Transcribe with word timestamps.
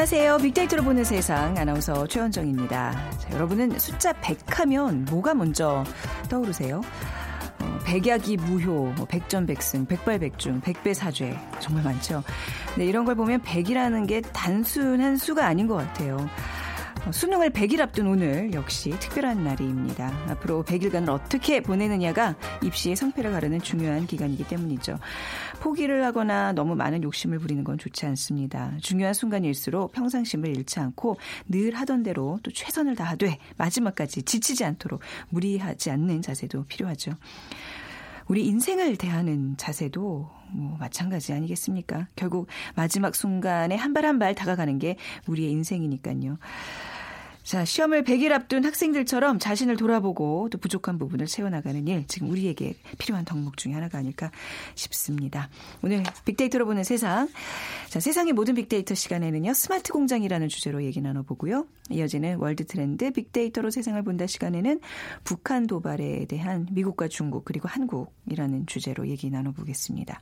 안녕하세요. 0.00 0.38
빅데이터로 0.38 0.82
보는 0.82 1.04
세상 1.04 1.58
아나운서 1.58 2.06
최원정입니다. 2.06 3.10
자, 3.18 3.30
여러분은 3.34 3.78
숫자 3.78 4.14
100 4.14 4.58
하면 4.58 5.04
뭐가 5.04 5.34
먼저 5.34 5.84
떠오르세요? 6.30 6.80
어, 7.58 7.78
백약이 7.84 8.38
무효, 8.38 8.94
뭐 8.96 9.04
백전백승, 9.04 9.84
백발백중, 9.84 10.62
백배사죄 10.62 11.38
정말 11.60 11.84
많죠. 11.84 12.22
네, 12.78 12.86
이런 12.86 13.04
걸 13.04 13.14
보면 13.14 13.42
100이라는 13.42 14.08
게 14.08 14.22
단순한 14.22 15.18
수가 15.18 15.44
아닌 15.44 15.66
것 15.66 15.74
같아요. 15.74 16.16
어, 17.06 17.12
수능을 17.12 17.50
100일 17.50 17.80
앞둔 17.80 18.06
오늘 18.08 18.52
역시 18.52 18.90
특별한 18.90 19.42
날입니다. 19.42 20.08
앞으로 20.28 20.64
100일간을 20.64 21.08
어떻게 21.08 21.60
보내느냐가 21.60 22.36
입시의 22.62 22.94
성패를 22.94 23.32
가르는 23.32 23.60
중요한 23.60 24.06
기간이기 24.06 24.46
때문이죠. 24.46 24.98
포기를 25.60 26.04
하거나 26.04 26.52
너무 26.52 26.74
많은 26.74 27.02
욕심을 27.02 27.38
부리는 27.38 27.64
건 27.64 27.78
좋지 27.78 28.04
않습니다. 28.06 28.72
중요한 28.80 29.14
순간일수록 29.14 29.92
평상심을 29.92 30.54
잃지 30.54 30.78
않고 30.80 31.16
늘 31.48 31.74
하던 31.74 32.02
대로 32.02 32.38
또 32.42 32.50
최선을 32.50 32.96
다하되 32.96 33.38
마지막까지 33.56 34.22
지치지 34.22 34.64
않도록 34.64 35.00
무리하지 35.30 35.90
않는 35.90 36.20
자세도 36.20 36.64
필요하죠. 36.64 37.12
우리 38.30 38.46
인생을 38.46 38.94
대하는 38.96 39.56
자세도 39.56 40.30
뭐 40.52 40.76
마찬가지 40.78 41.32
아니겠습니까? 41.32 42.06
결국 42.14 42.46
마지막 42.76 43.16
순간에 43.16 43.74
한 43.74 43.92
발 43.92 44.04
한 44.04 44.20
발 44.20 44.36
다가가는 44.36 44.78
게 44.78 44.96
우리의 45.26 45.50
인생이니까요. 45.50 46.38
자, 47.42 47.64
시험을 47.64 48.04
100일 48.04 48.32
앞둔 48.32 48.64
학생들처럼 48.64 49.38
자신을 49.38 49.76
돌아보고 49.76 50.48
또 50.50 50.58
부족한 50.58 50.98
부분을 50.98 51.26
채워나가는 51.26 51.86
일, 51.88 52.06
지금 52.06 52.30
우리에게 52.30 52.74
필요한 52.98 53.24
덕목 53.24 53.56
중에 53.56 53.72
하나가 53.72 53.98
아닐까 53.98 54.30
싶습니다. 54.74 55.48
오늘 55.82 56.02
빅데이터로 56.24 56.66
보는 56.66 56.84
세상. 56.84 57.28
자, 57.88 57.98
세상의 57.98 58.34
모든 58.34 58.54
빅데이터 58.54 58.94
시간에는요, 58.94 59.54
스마트 59.54 59.92
공장이라는 59.92 60.48
주제로 60.48 60.84
얘기 60.84 61.00
나눠보고요. 61.00 61.66
이어지는 61.90 62.36
월드 62.36 62.66
트렌드 62.66 63.10
빅데이터로 63.10 63.70
세상을 63.70 64.00
본다 64.04 64.26
시간에는 64.26 64.80
북한 65.24 65.66
도발에 65.66 66.26
대한 66.26 66.68
미국과 66.70 67.08
중국 67.08 67.44
그리고 67.44 67.68
한국이라는 67.68 68.66
주제로 68.66 69.08
얘기 69.08 69.30
나눠보겠습니다. 69.30 70.20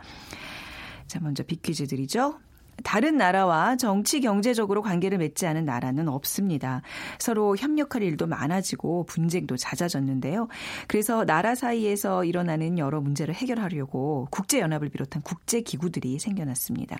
자, 1.08 1.20
먼저 1.20 1.42
빅퀴즈 1.42 1.90
드리죠. 1.90 2.38
다른 2.84 3.16
나라와 3.16 3.76
정치 3.76 4.20
경제적으로 4.20 4.82
관계를 4.82 5.18
맺지 5.18 5.46
않은 5.46 5.64
나라는 5.64 6.08
없습니다. 6.08 6.82
서로 7.18 7.56
협력할 7.56 8.02
일도 8.02 8.26
많아지고 8.26 9.04
분쟁도 9.06 9.56
잦아졌는데요. 9.56 10.48
그래서 10.86 11.24
나라 11.24 11.54
사이에서 11.54 12.24
일어나는 12.24 12.78
여러 12.78 13.00
문제를 13.00 13.34
해결하려고 13.34 14.28
국제 14.30 14.60
연합을 14.60 14.88
비롯한 14.88 15.22
국제 15.22 15.60
기구들이 15.60 16.18
생겨났습니다. 16.18 16.96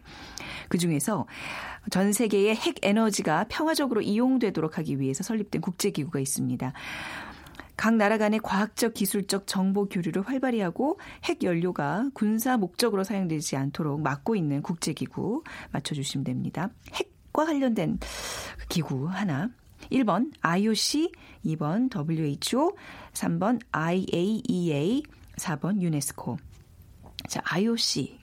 그 0.69 0.79
중에서 0.79 1.27
전 1.91 2.13
세계의 2.13 2.55
핵 2.57 2.77
에너지가 2.83 3.47
평화적으로 3.49 4.01
이용되도록 4.01 4.79
하기 4.79 5.01
위해서 5.01 5.23
설립된 5.23 5.61
국제 5.61 5.91
기구가 5.91 6.21
있습니다. 6.21 6.73
각 7.79 7.95
나라 7.95 8.19
간의 8.19 8.41
과학적 8.41 8.93
기술적 8.93 9.47
정보 9.47 9.89
교류를 9.89 10.23
활발히 10.23 10.61
하고 10.61 10.99
핵 11.23 11.45
연료가 11.45 12.11
군사 12.13 12.57
목적으로 12.57 13.05
사용되지 13.05 13.57
않도록 13.57 14.01
막고 14.03 14.35
있는 14.35 14.63
국제기구 14.63 15.45
맞춰주시면 15.71 16.25
됩니다. 16.25 16.71
핵과 16.93 17.47
관련된 17.47 18.01
기구 18.69 19.07
하나. 19.07 19.51
1번 19.93 20.33
IOC, 20.41 21.13
2번 21.45 21.89
WHO, 21.95 22.77
3번 23.13 23.61
IAEA, 23.71 25.05
4번 25.37 25.81
유네스코. 25.81 26.37
자, 27.29 27.41
IOC, 27.45 28.19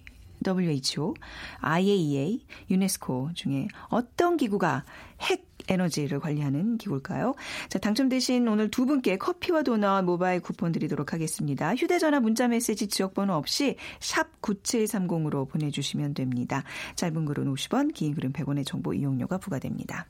WHO, 0.46 1.14
IAEA, 1.62 2.46
유네스코 2.70 3.30
중에 3.36 3.70
어떤 3.88 4.36
기구가 4.36 4.84
핵 5.22 5.45
에너지를 5.68 6.20
관리하는 6.20 6.78
기구일까요? 6.78 7.36
자, 7.70 7.80
당첨되신 7.80 8.48
오늘 8.48 8.70
두 8.70 8.86
분께 8.86 9.18
커피와 9.18 9.64
도넛 9.64 10.06
모바일 10.06 10.40
쿠폰 10.40 10.72
드리도록 10.72 11.14
하겠습니다. 11.14 11.76
휴대전화 11.76 12.20
문자 12.20 12.48
메시지 12.48 12.88
지역번호 12.88 13.34
없이 13.34 13.76
샵 14.00 14.42
9730으로 14.42 15.50
보내주시면 15.50 16.14
됩니다. 16.14 16.64
짧은 16.96 17.26
글은 17.26 17.54
50원, 17.54 17.94
긴 17.94 18.14
글은 18.14 18.34
100원의 18.34 18.66
정보 18.66 18.94
이용료가 18.94 19.38
부과됩니다. 19.38 20.06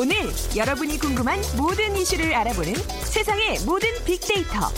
오늘 0.00 0.14
여러분이 0.56 0.96
궁금한 0.98 1.40
모든 1.56 1.96
이슈를 1.96 2.32
알아보는 2.32 2.72
세상의 3.04 3.64
모든 3.66 3.88
빅데이터. 4.04 4.70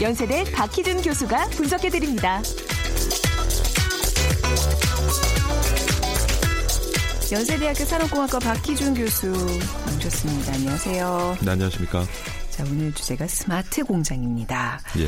연세대 0.00 0.44
박희준 0.52 1.02
교수가 1.02 1.46
분석해 1.50 1.90
드립니다. 1.90 2.40
연세대학교 7.30 7.84
산업공학과 7.84 8.38
박희준 8.40 8.94
교수 8.94 9.28
모셨습니다. 9.28 10.54
안녕하세요. 10.54 11.36
네, 11.42 11.50
안녕하십니까. 11.50 12.04
자, 12.50 12.64
오늘 12.70 12.92
주제가 12.92 13.26
스마트 13.26 13.84
공장입니다. 13.84 14.80
예. 14.98 15.06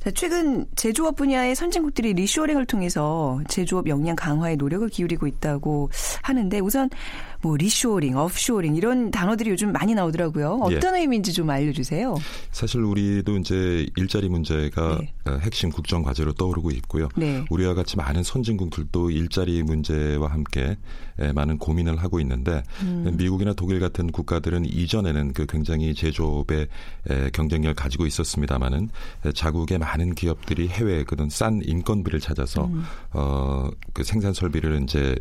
자, 0.00 0.10
최근 0.10 0.66
제조업 0.76 1.16
분야의 1.16 1.54
선진국들이 1.54 2.12
reshoring을 2.12 2.66
통해서 2.66 3.40
제조업 3.48 3.88
역량 3.88 4.16
강화에 4.16 4.56
노력을 4.56 4.86
기울이고 4.88 5.26
있다고 5.26 5.90
하는데 6.20 6.60
우선 6.60 6.90
뭐 7.44 7.58
reshoring, 7.58 8.16
offshoring 8.16 8.74
이런 8.74 9.10
단어들이 9.10 9.50
요즘 9.50 9.70
많이 9.70 9.94
나오더라고요. 9.94 10.60
어떤 10.62 10.96
예. 10.96 11.00
의미인지 11.00 11.34
좀 11.34 11.50
알려주세요. 11.50 12.14
사실 12.50 12.80
우리도 12.80 13.36
이제 13.36 13.86
일자리 13.96 14.30
문제가 14.30 14.98
네. 14.98 15.12
어, 15.26 15.36
핵심 15.42 15.68
국정 15.68 16.02
과제로 16.02 16.32
떠오르고 16.32 16.70
있고요. 16.70 17.10
네. 17.16 17.44
우리와 17.50 17.74
같이 17.74 17.98
많은 17.98 18.22
선진국들도 18.22 19.10
일자리 19.10 19.62
문제와 19.62 20.28
함께 20.28 20.78
많은 21.34 21.58
고민을 21.58 21.98
하고 21.98 22.18
있는데 22.20 22.62
음. 22.82 23.14
미국이나 23.16 23.52
독일 23.52 23.78
같은 23.78 24.10
국가들은 24.10 24.64
이전에는 24.64 25.34
그 25.34 25.44
굉장히 25.46 25.94
제조업의 25.94 26.68
경쟁력을 27.34 27.74
가지고 27.74 28.06
있었습니다마는 28.06 28.88
자국의 29.34 29.78
많은 29.78 30.14
기업들이 30.14 30.68
해외에 30.68 31.04
그런 31.04 31.28
싼 31.28 31.60
인건비를 31.62 32.20
찾아서 32.20 32.64
음. 32.64 32.84
어그 33.12 34.02
생산 34.02 34.32
설비를 34.32 34.82
이제 34.82 35.14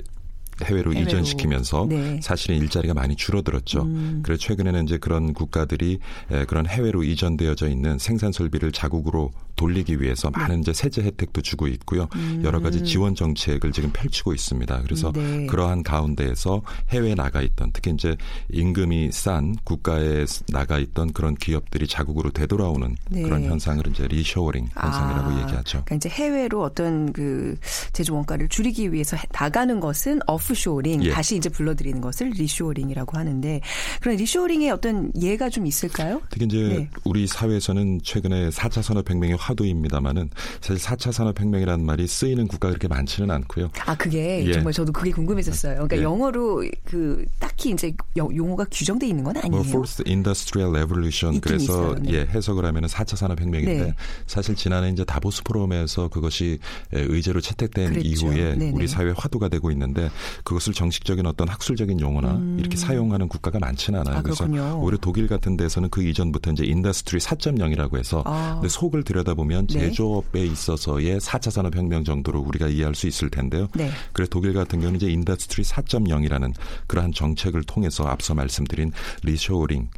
해외로, 0.64 0.94
해외로. 0.94 1.10
이전시키면서 1.10 1.88
네. 1.90 2.20
사실은 2.22 2.58
일자리가 2.58 2.94
많이 2.94 3.16
줄어들었죠. 3.16 3.84
음. 3.84 4.22
그래서 4.24 4.40
최근에는 4.42 4.84
이제 4.86 4.98
그런 4.98 5.34
국가들이 5.34 6.00
그런 6.48 6.68
해외로 6.68 7.04
이전되어져 7.04 7.70
있는 7.70 7.98
생산 7.98 8.32
설비를 8.32 8.72
자국으로 8.72 9.32
돌리기 9.56 10.02
위해서 10.02 10.30
네. 10.32 10.40
많은 10.40 10.62
이제 10.62 10.74
세제 10.74 11.04
혜택도 11.04 11.42
주고 11.42 11.68
있고요. 11.68 12.08
음. 12.16 12.42
여러 12.44 12.60
가지 12.60 12.84
지원 12.84 13.16
정책을 13.16 13.72
지금 13.72 13.92
펼치고 13.94 14.34
있습니다. 14.34 14.82
그래서 14.84 15.12
네. 15.12 15.46
그러한 15.46 15.84
가운데에서 15.84 16.62
해외에 16.90 17.14
나가 17.16 17.42
있던 17.42 17.72
특히 17.72 17.92
이제 17.92 18.16
임금이 18.52 19.12
싼 19.12 19.56
국가에 19.64 20.26
나가 20.50 20.80
있던 20.80 21.14
그런 21.14 21.36
기업들이 21.36 21.88
자국으로 21.88 22.32
되돌아오는 22.32 22.96
네. 23.12 23.22
그런 23.22 23.44
현상을 23.44 23.86
이제 23.88 24.08
리쇼어링 24.08 24.70
현상이라고 24.74 25.30
아, 25.30 25.42
얘기하죠. 25.42 25.84
그러니까 25.86 25.96
이제 25.96 26.10
해외로 26.10 26.64
어떤 26.64 27.14
그 27.14 27.56
제조 27.94 28.16
원가를 28.16 28.50
줄이기 28.50 28.92
위해서 28.92 29.16
나가는 29.32 29.80
것은 29.80 30.20
offshoring 30.44 31.06
예. 31.06 31.12
다시 31.12 31.38
이제 31.38 31.50
불러들이는 31.50 32.02
것을 32.02 32.30
reshoring이라고 32.30 33.18
하는데 33.18 33.62
그런 34.02 34.18
reshoring의 34.18 34.72
어떤 34.72 35.12
예가 35.20 35.50
좀 35.50 35.66
있을까요? 35.66 36.22
특히 36.30 36.46
이제 36.46 36.58
네. 36.58 36.90
우리 37.04 37.28
사회에서는 37.28 38.02
최근에 38.04 38.50
4차 38.50 38.82
산업혁명의 38.82 39.38
화두입니다만은 39.38 40.30
사실 40.62 40.84
4차 40.84 41.12
산업혁명이라는 41.12 41.86
말이 41.86 42.08
쓰이는 42.08 42.48
국가가 42.48 42.74
그렇게 42.74 42.88
많지는 42.88 43.32
않고요. 43.32 43.72
아 43.86 43.96
그게 43.96 44.46
예. 44.46 44.54
정말 44.54 44.74
저도 44.74 44.92
그게 44.92 45.12
궁금했었어요. 45.12 45.74
그러니까 45.76 45.98
예. 45.98 46.02
영어로 46.04 46.64
그 46.84 47.26
딱히 47.40 47.72
이제 47.72 47.94
용어가 48.18 48.66
규정돼 48.70 49.08
있는 49.08 49.24
건 49.24 49.38
아니에요. 49.38 49.52
뭐 49.52 49.62
Fourth 49.62 50.04
Industrial 50.06 50.74
Revolution 50.76 51.40
그래서 51.40 51.96
네. 52.02 52.14
예 52.14 52.20
해석을 52.22 52.66
하면은 52.66 52.90
4차 52.90 53.16
산업혁명인데 53.16 53.86
네. 53.86 53.94
사실 54.28 54.56
지난해 54.56 54.90
이제 54.90 55.04
다보스 55.06 55.44
포럼에서 55.44 56.08
그것이 56.10 56.60
의제로 56.92 57.42
채택된 57.42 57.94
그랬죠. 57.94 58.08
이후에 58.08 58.56
네네. 58.56 58.72
우리 58.72 58.88
사회 58.88 59.14
화두가 59.16 59.50
되고 59.50 59.72
있는데 59.72 60.10
그것을 60.44 60.74
정식적인 60.74 61.26
어떤 61.26 61.48
학술적인 61.48 62.00
용어나 62.00 62.34
음. 62.34 62.58
이렇게 62.60 62.76
사용하는 62.76 63.28
국가가 63.28 63.60
많지는 63.60 64.00
않아요. 64.02 64.18
아, 64.18 64.22
그래서 64.22 64.46
오히려 64.46 64.98
독일 64.98 65.28
같은 65.28 65.56
데서는 65.58 65.90
그 65.90 66.04
이전부터 66.04 66.52
이제 66.52 66.66
Industry 66.66 67.20
4.0이라고 67.20 67.98
해서 67.98 68.24
아. 68.26 68.62
속을 68.68 69.04
들여다 69.04 69.36
보면 69.36 69.68
네. 69.68 69.80
제조업에 69.80 70.46
있어서의 70.46 71.20
4차 71.20 71.52
산업혁명 71.52 72.04
정도로 72.04 72.40
우리가 72.42 72.68
이해할 72.68 72.96
수 72.96 73.08
있을 73.08 73.30
텐데요. 73.30 73.68
네. 73.76 73.90
그래서 74.12 74.30
독일 74.30 74.54
같은 74.54 74.80
경우는 74.80 74.98
이제 74.98 75.10
Industry 75.10 75.64
4.0이라는 75.64 76.54
그러한 76.88 77.14
정책 77.14 77.44
정책을 77.44 77.64
통해서 77.64 78.06
앞서 78.06 78.34
말씀드린 78.34 78.92
리쇼링 79.24 79.90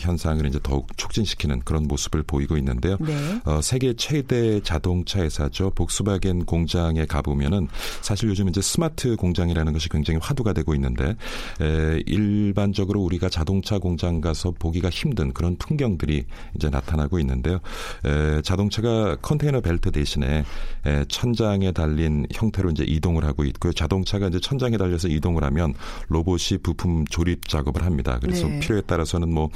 현상을 0.00 0.44
이제 0.46 0.58
더욱 0.62 0.96
촉진시키는 0.96 1.60
그런 1.60 1.86
모습을 1.86 2.24
보이고 2.24 2.56
있는데요. 2.56 2.96
네. 3.00 3.40
어, 3.44 3.60
세계 3.62 3.94
최대 3.94 4.60
자동차 4.60 5.22
회사죠. 5.22 5.70
폭스바겐 5.70 6.46
공장에 6.46 7.06
가보면은 7.06 7.68
사실 8.02 8.28
요즘 8.28 8.48
이제 8.48 8.60
스마트 8.60 9.14
공장이라는 9.14 9.72
것이 9.78 9.88
굉장히 9.88 10.18
화두가 10.20 10.52
되고 10.52 10.74
있는데 10.74 11.16
에, 11.60 12.02
일반적으로 12.06 13.00
우리가 13.00 13.28
자동차 13.28 13.78
공장 13.78 14.20
가서 14.20 14.50
보기가 14.50 14.90
힘든 14.90 15.32
그런 15.32 15.56
풍경들이 15.56 16.24
이제 16.56 16.68
나타나고 16.68 17.18
있는데요. 17.20 17.60
에, 18.04 18.42
자동차가 18.42 19.16
컨베이어 19.22 19.60
벨트 19.60 19.92
대신에 19.92 20.44
에, 20.84 21.04
천장에 21.08 21.72
달린 21.72 22.26
형태로 22.32 22.70
이제 22.70 22.84
이동을 22.84 23.24
하고 23.24 23.44
있고요. 23.44 23.72
자동차가 23.72 24.28
이제 24.28 24.40
천장에 24.40 24.76
달려서 24.76 25.08
이동을 25.08 25.44
하면 25.44 25.74
로봇이 26.08 26.58
부품 26.62 27.06
조립 27.06 27.48
작업을 27.48 27.84
합니다. 27.84 28.18
그래서 28.20 28.46
네. 28.48 28.58
필요에 28.58 28.82
따라서는 28.82 29.32
뭐 29.32 29.48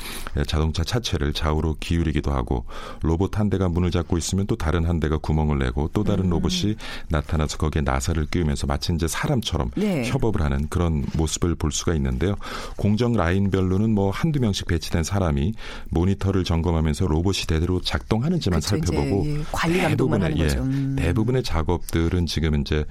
자동차 0.46 0.84
차체를 0.84 1.32
좌우로 1.32 1.76
기울이기도 1.80 2.30
하고 2.30 2.64
로봇 3.02 3.38
한 3.38 3.50
대가 3.50 3.68
문을 3.68 3.90
잡고 3.90 4.16
있으면 4.18 4.46
또 4.46 4.56
다른 4.56 4.84
한 4.84 5.00
대가 5.00 5.18
구멍을 5.18 5.58
내고 5.58 5.90
또 5.92 6.04
다른 6.04 6.26
음. 6.26 6.30
로봇이 6.30 6.76
나타나서 7.08 7.58
거기에 7.58 7.82
나사를 7.82 8.24
끼우면서 8.26 8.66
마치 8.66 8.92
이제 8.94 9.08
사람처럼 9.08 9.70
네. 9.74 10.02
협업을 10.12 10.42
하는 10.42 10.68
그런 10.68 11.04
모습을 11.16 11.54
볼 11.54 11.72
수가 11.72 11.94
있는데요. 11.94 12.36
공정 12.76 13.14
라인별로는 13.14 13.90
뭐 13.90 14.10
한두 14.10 14.40
명씩 14.40 14.66
배치된 14.66 15.02
사람이 15.02 15.54
모니터를 15.90 16.44
점검하면서 16.44 17.06
로봇이 17.06 17.46
대대로 17.48 17.80
작동하는지만 17.80 18.60
그렇죠, 18.60 18.86
살펴보고 18.86 19.26
예, 19.26 19.42
관리 19.50 19.80
감독만 19.80 20.22
하는 20.22 20.36
거죠. 20.36 20.60
음. 20.62 20.96
대부분의 20.98 21.42
작업들은 21.42 22.26
지금 22.26 22.60
이제 22.60 22.84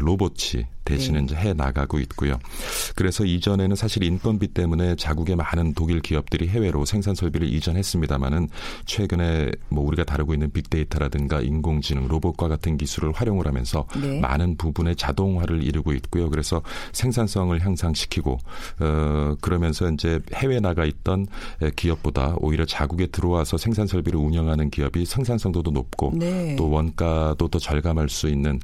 로봇이 0.00 0.64
대신에 0.84 1.24
네. 1.26 1.34
해 1.34 1.52
나가고 1.52 1.98
있고요. 2.00 2.38
그래서 2.94 3.24
이전에는 3.24 3.76
사실 3.76 4.02
인건비 4.02 4.48
때문에 4.48 4.96
자국의 4.96 5.36
많은 5.36 5.74
독일 5.74 6.00
기업들이 6.00 6.48
해외로 6.48 6.84
생산 6.84 7.14
설비를 7.14 7.48
이전했습니다마는 7.52 8.48
최근에 8.84 9.50
뭐 9.68 9.84
우리가 9.86 10.04
다루고 10.04 10.34
있는 10.34 10.50
빅데이터라든가 10.52 11.40
인공지능, 11.40 12.08
로봇과 12.08 12.48
같은 12.48 12.76
기술을 12.76 13.12
활용을 13.12 13.46
하면서 13.46 13.86
네. 14.00 14.20
많은 14.20 14.56
부분의 14.56 14.96
자동화를 14.96 15.62
이루고 15.62 15.92
있고요. 15.94 16.28
그래서 16.30 16.62
생산성을 16.92 17.64
향상시키고 17.64 18.38
어 18.80 19.36
그러면서 19.40 19.90
이제 19.90 20.20
해외 20.34 20.60
나가 20.60 20.84
있던 20.84 21.26
기업보다 21.76 22.34
오히려 22.38 22.64
자국에 22.64 23.06
들어와서 23.06 23.56
생산 23.56 23.86
설비를 23.86 24.18
운영하는 24.18 24.70
기업이 24.70 25.04
생산성도도 25.04 25.70
높고 25.70 26.12
네. 26.14 26.56
또 26.56 26.70
원가도 26.70 27.48
더 27.48 27.58
절감할 27.58 28.08
수 28.08 28.28
있는 28.28 28.60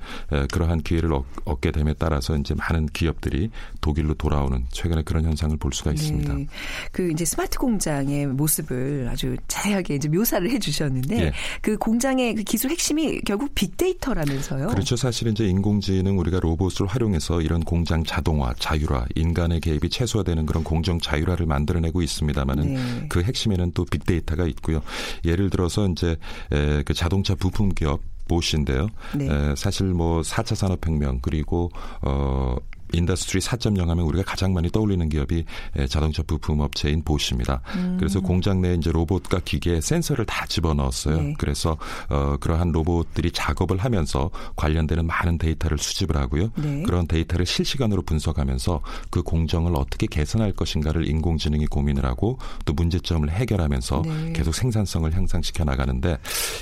그러한 0.50 0.82
기회를 0.82 1.10
얻게 1.44 1.70
됨에 1.70 1.94
따라 1.94 2.09
따라서 2.10 2.36
이제 2.36 2.54
많은 2.54 2.86
기업들이 2.86 3.50
독일로 3.80 4.14
돌아오는 4.14 4.66
최근에 4.72 5.02
그런 5.02 5.24
현상을 5.24 5.56
볼 5.58 5.72
수가 5.72 5.92
있습니다. 5.92 6.34
네. 6.34 6.46
그 6.90 7.12
이제 7.12 7.24
스마트 7.24 7.56
공장의 7.56 8.26
모습을 8.26 9.08
아주 9.08 9.36
자세하게 9.46 9.94
이제 9.94 10.08
묘사를 10.08 10.50
해주셨는데 10.50 11.22
예. 11.22 11.32
그 11.62 11.78
공장의 11.78 12.34
그 12.34 12.42
기술 12.42 12.72
핵심이 12.72 13.20
결국 13.20 13.54
빅데이터라면서요? 13.54 14.66
그렇죠. 14.68 14.96
사실 14.96 15.28
이제 15.28 15.46
인공지능 15.46 16.18
우리가 16.18 16.40
로봇을 16.40 16.86
활용해서 16.86 17.42
이런 17.42 17.60
공장 17.60 18.02
자동화, 18.02 18.52
자율화, 18.58 19.06
인간의 19.14 19.60
개입이 19.60 19.88
최소화되는 19.88 20.46
그런 20.46 20.64
공정 20.64 20.98
자율화를 20.98 21.46
만들어내고 21.46 22.02
있습니다만은 22.02 22.74
네. 22.74 23.06
그 23.08 23.22
핵심에는 23.22 23.70
또 23.72 23.84
빅데이터가 23.84 24.46
있고요. 24.46 24.82
예를 25.24 25.48
들어서 25.48 25.86
이제 25.86 26.16
에, 26.50 26.82
그 26.82 26.92
자동차 26.92 27.36
부품 27.36 27.68
기업 27.68 28.00
보쉬인데요. 28.30 28.88
네. 29.16 29.26
에, 29.26 29.54
사실 29.56 29.86
뭐 29.88 30.22
4차 30.22 30.54
산업혁명 30.54 31.18
그리고 31.20 31.70
어 32.02 32.56
Industry 32.92 33.40
4.0 33.40 33.86
하면 33.86 34.04
우리가 34.04 34.24
가장 34.24 34.52
많이 34.52 34.70
떠올리는 34.70 35.08
기업이 35.08 35.44
자동차 35.88 36.22
부품 36.22 36.60
업체인 36.60 37.02
보쉬입니다. 37.02 37.62
음. 37.76 37.96
그래서 37.98 38.20
공장 38.20 38.60
내에 38.60 38.74
이제 38.74 38.90
로봇과 38.92 39.40
기계 39.44 39.80
센서를 39.80 40.24
다 40.26 40.46
집어넣었어요. 40.46 41.20
네. 41.20 41.34
그래서 41.38 41.76
어 42.08 42.36
그러한 42.38 42.72
로봇들이 42.72 43.32
작업을 43.32 43.78
하면서 43.78 44.30
관련되는 44.56 45.06
많은 45.06 45.38
데이터를 45.38 45.78
수집을 45.78 46.16
하고요. 46.16 46.50
네. 46.56 46.82
그런 46.82 47.06
데이터를 47.06 47.46
실시간으로 47.46 48.02
분석하면서 48.02 48.80
그 49.10 49.22
공정을 49.22 49.74
어떻게 49.74 50.06
개선할 50.06 50.52
것인가를 50.52 51.08
인공지능이 51.08 51.66
고민을 51.66 52.04
하고 52.04 52.38
또 52.64 52.72
문제점을 52.72 53.28
해결하면서 53.30 54.02
네. 54.04 54.32
계속 54.32 54.54
생산성을 54.54 55.12
향상시켜 55.14 55.64
나가는데 55.64 56.18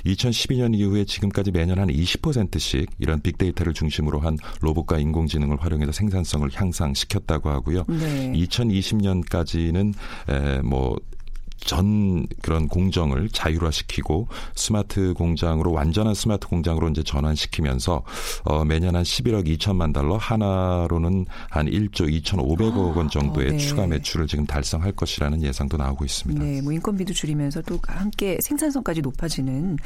2012년 0.06 0.74
이후에 0.74 1.04
지금까지 1.04 1.50
매년 1.50 1.78
한 1.78 1.88
20%씩 1.88 2.90
이런 2.98 3.20
빅데이터를 3.20 3.74
중심으로 3.74 4.20
한 4.20 4.36
로봇과 4.60 4.98
인공지능을 4.98 5.60
활용해서 5.60 5.92
생산 5.92 6.17
생산성을 6.18 6.48
향상시켰다고 6.54 7.50
하고요. 7.50 7.84
네. 7.88 8.32
2020년까지는 8.34 9.94
에 10.28 10.60
뭐 10.62 10.96
전 11.60 12.26
그런 12.42 12.68
공정을 12.68 13.28
자율화시키고 13.30 14.28
스마트 14.54 15.12
공장으로 15.14 15.72
완전한 15.72 16.14
스마트 16.14 16.46
공장으로 16.48 16.88
이제 16.88 17.02
전환시키면서 17.02 18.02
어 18.44 18.64
매년 18.64 18.96
한 18.96 19.02
11억 19.02 19.46
2천만 19.58 19.92
달러 19.92 20.16
원화로는 20.16 21.26
한 21.50 21.66
1조 21.66 22.08
2,500억 22.22 22.96
원 22.96 23.08
정도의 23.08 23.48
어, 23.48 23.50
네. 23.52 23.58
추가 23.58 23.86
매출을 23.86 24.26
지금 24.26 24.46
달성할 24.46 24.92
것이라는 24.92 25.42
예상도 25.42 25.76
나오고 25.76 26.04
있습니다. 26.04 26.42
네, 26.42 26.60
뭐 26.62 26.72
인건비도 26.72 27.12
줄이면서 27.12 27.62
또 27.62 27.78
함께 27.86 28.38
생산성까지 28.40 29.02
높아지는 29.02 29.76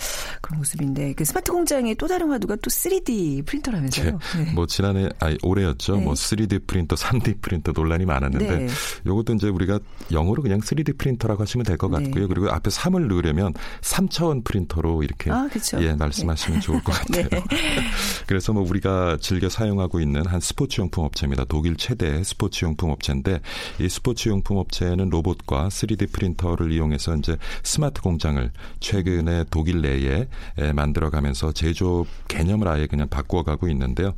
그런 0.40 0.58
모습인데 0.58 1.14
그 1.14 1.24
스마트 1.24 1.52
공장의 1.52 1.94
또 1.96 2.06
다른 2.06 2.30
화두가 2.30 2.56
또 2.56 2.70
3D 2.70 3.46
프린터라면서요. 3.46 4.18
네. 4.36 4.44
네. 4.44 4.52
뭐 4.52 4.66
지난해 4.66 5.08
아니 5.18 5.36
올해였죠. 5.42 5.96
네. 5.96 6.04
뭐 6.04 6.14
3D 6.14 6.66
프린터, 6.66 6.96
3D 6.96 7.40
프린터 7.40 7.72
논란이 7.72 8.04
많았는데 8.04 8.68
이것도 9.06 9.34
이제 9.34 9.48
우리가 9.48 9.78
영어로 10.10 10.42
그냥 10.42 10.60
3D 10.60 10.98
프린터라고 10.98 11.42
하시면 11.42 11.61
하시면 11.62 11.64
될것 11.64 11.90
네. 11.90 12.04
같고요. 12.04 12.28
그리고 12.28 12.50
앞에 12.50 12.70
3을 12.70 13.06
넣으려면 13.06 13.54
3차원 13.80 14.44
프린터로 14.44 15.02
이렇게 15.02 15.30
아, 15.30 15.48
예, 15.80 15.94
말씀하시면 15.94 16.60
네. 16.60 16.64
좋을 16.64 16.82
것 16.82 16.92
같아요. 16.98 17.28
네. 17.28 17.42
그래서 18.26 18.52
뭐 18.52 18.62
우리가 18.68 19.18
즐겨 19.20 19.48
사용하고 19.48 20.00
있는 20.00 20.26
한 20.26 20.40
스포츠 20.40 20.80
용품 20.80 21.04
업체입니다. 21.04 21.44
독일 21.44 21.76
최대 21.76 22.22
스포츠 22.22 22.64
용품 22.64 22.90
업체인데 22.90 23.40
이 23.80 23.88
스포츠 23.88 24.28
용품 24.28 24.58
업체는 24.58 25.08
로봇과 25.08 25.68
3D 25.68 26.12
프린터를 26.12 26.72
이용해서 26.72 27.16
이제 27.16 27.36
스마트 27.62 28.02
공장을 28.02 28.50
최근에 28.80 29.44
독일 29.50 29.80
내에 29.80 30.26
만들어 30.74 31.10
가면서 31.10 31.52
제조업 31.52 32.06
개념을 32.28 32.68
아예 32.68 32.86
그냥 32.86 33.08
바꾸어 33.08 33.42
가고 33.42 33.68
있는데요. 33.68 34.14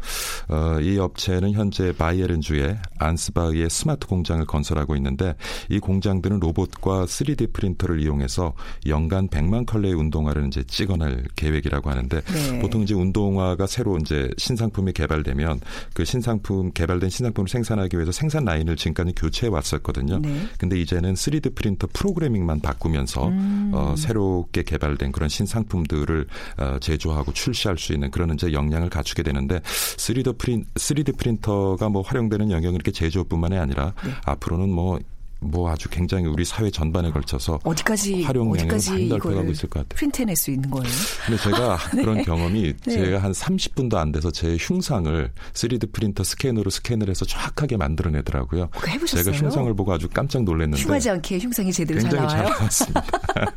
어, 0.49 0.79
이 0.81 0.99
업체는 0.99 1.53
현재 1.53 1.93
바이에른주의 1.93 2.77
안스바흐에 2.99 3.71
스마트 3.71 4.07
공장을 4.07 4.45
건설하고 4.47 4.97
있는데 4.97 5.35
이 5.69 5.79
공장들은 5.79 6.41
로봇과 6.41 7.05
3D 7.05 7.34
3D 7.35 7.53
프린터를 7.53 8.01
이용해서 8.01 8.55
연간 8.87 9.29
100만 9.29 9.67
켤레의 9.67 9.95
운동화를 9.95 10.47
이제 10.47 10.63
찍어낼 10.65 11.25
계획이라고 11.37 11.91
하는데 11.91 12.21
네. 12.21 12.59
보통 12.61 12.83
이제 12.83 12.95
운동화가 12.95 13.67
새로 13.67 13.99
이제 13.99 14.31
신상품이 14.39 14.93
개발되면 14.93 15.61
그 15.93 16.05
신상품 16.05 16.73
개발된 16.73 17.11
신상품을 17.11 17.49
생산하기 17.49 17.97
위해서 17.97 18.13
생산 18.13 18.45
라인을 18.45 18.77
지금까지 18.77 19.13
교체해 19.17 19.51
왔었거든요. 19.53 20.19
네. 20.21 20.47
근데 20.59 20.79
이제는 20.81 21.15
3D 21.15 21.55
프린터 21.55 21.87
프로그래밍만 21.93 22.61
바꾸면서 22.61 23.29
음. 23.29 23.73
어, 23.75 23.95
새롭게 23.97 24.63
개발된 24.63 25.13
그런 25.13 25.29
신상품들을 25.29 26.27
어, 26.59 26.79
제조하고 26.81 27.33
출시할 27.33 27.79
수 27.79 27.93
있는 27.93 28.11
그런 28.11 28.33
이제 28.35 28.53
역량을 28.53 28.91
갖추게 28.91 29.23
되는데 29.23 29.61
3D 29.61 30.39
프린 30.39 30.65
3D 30.75 31.19
프린터가 31.19 31.89
뭐 31.89 32.03
활용되는 32.03 32.51
영역은 32.51 32.75
이렇게 32.75 32.91
제조뿐만이 32.91 33.57
아니라 33.59 33.95
네. 34.05 34.11
앞으로는 34.25 34.71
뭐 34.71 34.99
뭐 35.45 35.71
아주 35.71 35.89
굉장히 35.89 36.27
우리 36.27 36.45
사회 36.45 36.71
전반에 36.71 37.11
걸쳐서 37.11 37.61
어디까지 37.63 38.23
활용량이 38.25 38.69
많이 38.69 39.09
넓혀가고 39.09 39.51
있을 39.51 39.69
것 39.69 39.81
같아요. 39.81 39.97
프린트해낼 39.97 40.37
수 40.37 40.51
있는 40.51 40.71
거예요? 40.71 40.89
근데 41.27 41.43
제가 41.43 41.79
네. 41.95 42.03
그런 42.03 42.23
경험이 42.23 42.75
네. 42.87 42.93
제가 42.93 43.23
한 43.23 43.33
30분도 43.33 43.95
안 43.97 44.13
돼서 44.13 44.31
제 44.31 44.57
흉상을 44.59 45.31
3D 45.53 45.93
프린터 45.93 46.25
스캐너로 46.25 46.71
스캔을 46.71 47.09
해서 47.09 47.25
정확하게 47.25 47.77
만들어내더라고요. 47.77 48.71
제가 49.07 49.33
흉상을 49.33 49.73
보고 49.75 49.93
아주 49.93 50.09
깜짝 50.09 50.43
놀랐는데 50.45 50.83
흉하지 50.83 51.11
않게 51.11 51.39
흉상이 51.39 51.73
제대로 51.73 52.01
굉장히 52.01 52.29
잘 52.29 52.39
나와요. 52.39 52.49
잘 52.49 52.59
나왔습니다. 52.59 53.05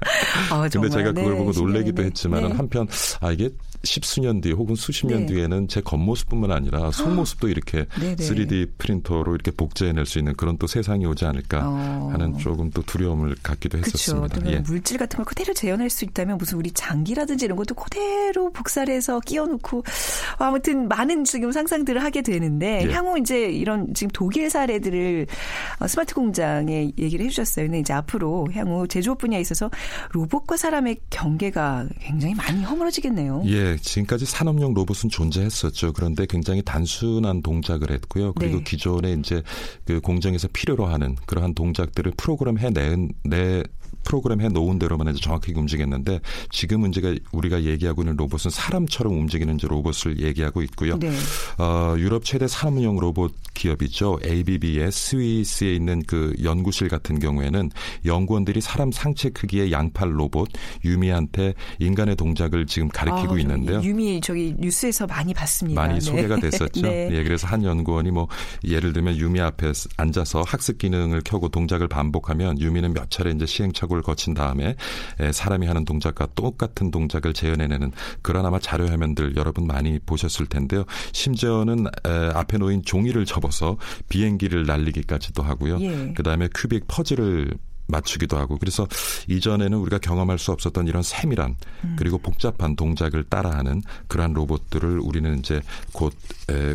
아, 0.52 0.68
근데 0.70 0.90
제가 0.90 1.12
그걸 1.12 1.34
네, 1.34 1.38
보고 1.38 1.52
놀래기도 1.52 2.04
했지만 2.04 2.44
은 2.44 2.50
네. 2.50 2.56
한편 2.56 2.88
아 3.20 3.32
이게 3.32 3.50
십수년 3.84 4.42
뒤 4.42 4.52
혹은 4.52 4.76
수십 4.76 5.08
년 5.08 5.26
네. 5.26 5.34
뒤에는 5.34 5.68
제 5.68 5.82
겉모습뿐만 5.82 6.52
아니라 6.52 6.92
속모습도 6.92 7.48
이렇게 7.50 7.86
네네. 8.00 8.16
3D 8.16 8.72
프린터로 8.78 9.36
이렇게 9.36 9.52
복제해낼 9.52 10.06
수 10.06 10.20
있는 10.20 10.36
그런 10.36 10.58
또 10.58 10.68
세상이 10.68 11.06
오지 11.06 11.26
않을까 11.26 11.62
어. 11.64 12.10
하는 12.12 12.38
조금 12.38 12.70
또 12.72 12.82
두려움을 12.82 13.36
갖기도 13.42 13.78
했었습니다. 13.78 14.52
예. 14.52 14.60
물질 14.60 14.98
같은 14.98 15.18
걸 15.18 15.26
그대로 15.26 15.54
재현할 15.54 15.90
수 15.90 16.06
있다면 16.06 16.38
무슨 16.38 16.58
우리 16.58 16.72
장기라든지 16.72 17.46
이런 17.46 17.58
것도 17.58 17.76
그대로 17.76 18.52
복사해서 18.52 19.20
끼워놓고 19.22 19.84
아무튼 20.38 20.88
많은 20.88 21.24
지금 21.24 21.52
상상들을 21.52 22.04
하게 22.04 22.22
되는데 22.22 22.86
예. 22.88 22.92
향후 22.92 23.20
이제 23.20 23.50
이런 23.50 23.94
지금 23.94 24.10
독일 24.14 24.50
사례들을 24.50 25.28
어, 25.80 25.88
스마트 25.88 26.14
공장에 26.14 26.92
얘기를 26.98 27.26
해주셨어요. 27.26 27.66
근데 27.66 27.80
이제 27.80 27.94
앞으로 27.94 28.48
향후 28.54 28.88
제조업 28.88 29.18
분야에 29.20 29.42
있어서 29.42 29.70
로 30.12 30.27
봇과 30.28 30.58
사람의 30.58 30.98
경계가 31.10 31.88
굉장히 32.00 32.36
많이 32.36 32.64
허물어지겠네요. 32.64 33.44
예, 33.48 33.78
지금까지 33.78 34.26
산업용 34.26 34.74
로봇은 34.74 35.10
존재했었죠. 35.10 35.94
그런데 35.94 36.26
굉장히 36.26 36.62
단순한 36.62 37.42
동작을 37.42 37.92
했고요. 37.92 38.34
그리고 38.34 38.58
네. 38.58 38.64
기존에 38.64 39.14
이제 39.14 39.42
그 39.86 40.00
공정에서 40.00 40.48
필요로 40.52 40.86
하는 40.86 41.16
그러한 41.26 41.54
동작들을 41.54 42.14
프로그램 42.18 42.58
해내 42.58 42.96
내 43.24 43.64
프로그램 44.08 44.40
해 44.40 44.48
놓은 44.48 44.80
대로만 44.80 45.10
해서 45.10 45.20
정확하게 45.20 45.60
움직였는데 45.60 46.22
지금 46.50 46.80
문제가 46.80 47.14
우리가 47.34 47.64
얘기하고 47.64 48.04
있는 48.04 48.16
로봇은 48.16 48.50
사람처럼 48.50 49.12
움직이는 49.12 49.58
로봇을 49.62 50.22
얘기하고 50.22 50.62
있고요. 50.62 50.98
네. 50.98 51.12
어, 51.58 51.94
유럽 51.98 52.24
최대 52.24 52.48
산업용 52.48 53.00
로봇 53.00 53.34
기업이죠. 53.54 54.20
ABB의 54.24 54.92
스위스에 54.92 55.74
있는 55.74 56.04
그 56.08 56.34
연구실 56.42 56.88
같은 56.88 57.20
경우에는 57.20 57.70
연구원들이 58.06 58.62
사람 58.62 58.94
상체 58.94 59.30
크기의 59.30 59.74
양팔 59.74 60.18
로봇 60.18 60.48
유미한테 60.86 61.54
인간의 61.80 62.16
동작을 62.16 62.66
지금 62.66 62.88
가리키고 62.88 63.34
아, 63.34 63.40
있는데요. 63.40 63.82
유미 63.82 64.22
저기 64.22 64.56
뉴스에서 64.58 65.06
많이 65.06 65.34
봤습니다. 65.34 65.82
많이 65.82 65.96
네. 65.96 66.00
소개가 66.00 66.38
됐었죠. 66.38 66.80
네. 66.88 67.10
예, 67.12 67.24
그래서 67.24 67.46
한 67.48 67.64
연구원이 67.64 68.12
뭐 68.12 68.30
예를 68.64 68.94
들면 68.94 69.18
유미 69.18 69.42
앞에 69.42 69.74
앉아서 69.98 70.44
학습 70.48 70.78
기능을 70.78 71.24
켜고 71.26 71.50
동작을 71.50 71.90
반복하면 71.90 72.58
유미는 72.60 72.94
몇 72.94 73.12
차례 73.12 73.32
이제 73.32 73.46
시행착오를 73.46 73.97
작업을 73.98 74.02
거친 74.02 74.34
다음에 74.34 74.76
사람이 75.32 75.66
하는 75.68 75.84
동작과 75.84 76.28
똑같은 76.36 76.92
동작을 76.92 77.34
재현해내는 77.34 77.92
그런 78.22 78.46
아마 78.46 78.60
자료 78.60 78.88
화면들 78.88 79.36
여러분 79.36 79.66
많이 79.68 80.00
보셨을 80.00 80.46
텐데요. 80.46 80.86
심지어는 81.12 81.88
앞에 82.34 82.58
놓인 82.58 82.84
종이를 82.84 83.26
접어서 83.26 83.78
비행기를 84.10 84.66
날리기까지도 84.66 85.44
하고요. 85.44 85.80
예. 85.82 86.14
그다음에 86.14 86.48
큐빅 86.54 86.88
퍼즐을 86.88 87.52
맞추기도 87.88 88.38
하고 88.38 88.58
그래서 88.58 88.88
이전에는 89.28 89.78
우리가 89.78 89.98
경험할 90.00 90.38
수 90.38 90.52
없었던 90.52 90.88
이런 90.88 91.04
세밀한 91.04 91.56
음. 91.84 91.96
그리고 91.98 92.18
복잡한 92.18 92.76
동작을 92.76 93.24
따라하는 93.24 93.82
그러한 94.08 94.34
로봇들을 94.34 95.00
우리는 95.00 95.40
이제 95.40 95.62
곧 95.94 96.14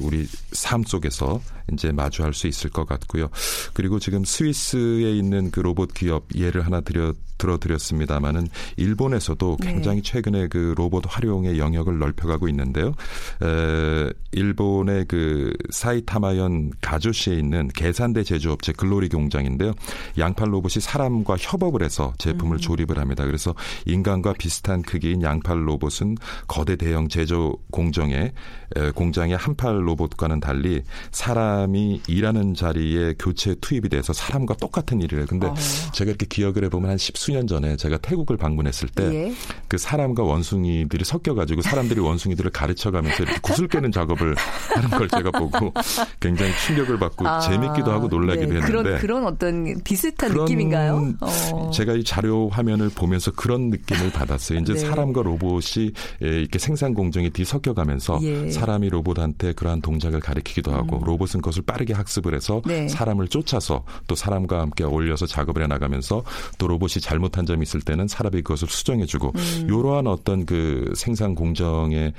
우리 0.02 0.26
삶 0.52 0.83
속에서 0.85 1.40
이제 1.73 1.92
마주할 1.92 2.35
수 2.35 2.47
있을 2.47 2.71
것 2.71 2.87
같고요. 2.87 3.28
그리고 3.73 3.99
지금 3.99 4.25
스위스에 4.25 5.12
있는 5.12 5.50
그 5.50 5.61
로봇 5.61 5.95
기업 5.95 6.25
예를 6.35 6.66
하나 6.66 6.81
드려 6.81 7.14
들어드렸습니다마는 7.38 8.47
일본에서도 8.76 9.57
네. 9.61 9.73
굉장히 9.73 10.02
최근에 10.02 10.47
그 10.47 10.75
로봇 10.76 11.04
활용의 11.09 11.59
영역을 11.59 11.99
넓혀가고 11.99 12.49
있는데요. 12.49 12.95
에, 13.42 14.11
일본의 14.31 15.07
그 15.09 15.52
사이타마현 15.71 16.71
가조시에 16.81 17.35
있는 17.35 17.66
계산대 17.69 18.23
제조업체 18.23 18.73
글로리 18.73 19.09
공장인데요. 19.09 19.73
양팔 20.19 20.52
로봇이 20.52 20.81
사람과 21.03 21.37
협업을 21.39 21.83
해서 21.83 22.13
제품을 22.19 22.57
음. 22.57 22.61
조립을 22.61 22.99
합니다. 22.99 23.25
그래서 23.25 23.55
인간과 23.87 24.35
비슷한 24.35 24.83
크기인 24.83 25.23
양팔 25.23 25.67
로봇은 25.69 26.17
거대 26.47 26.77
대형 26.77 27.09
제조 27.09 27.59
공정에 27.71 28.33
에, 28.77 28.91
공장의 28.93 29.37
한팔 29.37 29.87
로봇과는 29.89 30.41
달리 30.41 30.83
사람이 31.11 32.03
일하는 32.07 32.55
자리에 32.55 33.15
교체 33.19 33.55
투입이 33.61 33.89
돼서 33.89 34.13
사람과 34.13 34.55
똑같은 34.55 35.01
일을 35.01 35.19
해요. 35.19 35.27
근데 35.29 35.49
어. 35.49 35.55
제가 35.93 36.11
이렇게 36.11 36.27
기억을 36.27 36.65
해보면 36.65 36.91
한 36.91 36.99
십수 36.99 37.23
수년 37.23 37.47
전에 37.47 37.77
제가 37.77 37.99
태국을 37.99 38.37
방문했을 38.37 38.89
때그 38.89 39.15
예. 39.15 39.33
그 39.69 39.79
사람과 39.79 40.25
원숭이들이 40.25 41.05
섞여가지고 41.05 41.63
사람들이 41.63 42.01
원숭이들을 42.01 42.51
가르쳐가면서 42.51 43.23
이렇게 43.23 43.39
구슬 43.41 43.69
깨는 43.69 43.93
작업을 43.93 44.35
하는 44.75 44.91
걸 44.91 45.09
제가 45.09 45.31
보고 45.31 45.73
굉장히 46.19 46.53
충격을 46.67 46.99
받고 46.99 47.29
아, 47.29 47.39
재밌기도 47.39 47.93
하고 47.93 48.09
놀라기도 48.09 48.55
네. 48.55 48.57
했는데 48.57 48.67
그런, 48.67 48.99
그런 48.99 49.27
어떤 49.27 49.81
비슷한 49.85 50.31
그런 50.31 50.45
느낌인가요? 50.45 50.92
어. 51.21 51.71
제가 51.73 51.95
이 51.95 52.05
자료 52.05 52.49
화면을 52.49 52.91
보면서 52.91 53.33
그런 53.33 53.71
느낌을 53.71 54.13
받았어요. 54.13 54.61
이제 54.61 54.75
네. 54.75 54.79
사람과 54.79 55.23
로봇이 55.23 55.93
이렇게 56.21 56.59
생산 56.59 56.95
공정이 56.95 57.31
뒤섞여가면서 57.31 58.21
예. 58.23 58.51
사람이 58.51 58.89
로봇한테 58.91 59.53
그러한 59.55 59.81
동작을 59.81 60.21
가리키기도 60.21 60.73
하고 60.73 60.99
음. 60.99 61.05
로봇은 61.05 61.41
그것을 61.41 61.63
빠르게 61.63 61.95
학습을 61.95 62.35
해서 62.35 62.63
네. 62.67 62.89
사람을 62.89 63.29
쫓아서 63.29 63.85
또 64.07 64.15
사람과 64.15 64.61
함께 64.61 64.85
어울려서 64.85 65.27
작업을 65.27 65.63
해 65.63 65.67
나가면서 65.67 66.23
또 66.59 66.69
로봇이 66.69 67.01
잘못 67.01 67.23
잘못한 67.23 67.47
점이 67.47 67.63
있을 67.63 67.81
때는 67.81 68.09
사람이 68.09 68.43
그것을 68.43 68.69
수정해주고 68.69 69.33
음. 69.35 69.67
이러한 69.67 70.07
어떤 70.07 70.45
그 70.45 70.93
생산 70.97 71.35
공정의 71.35 72.13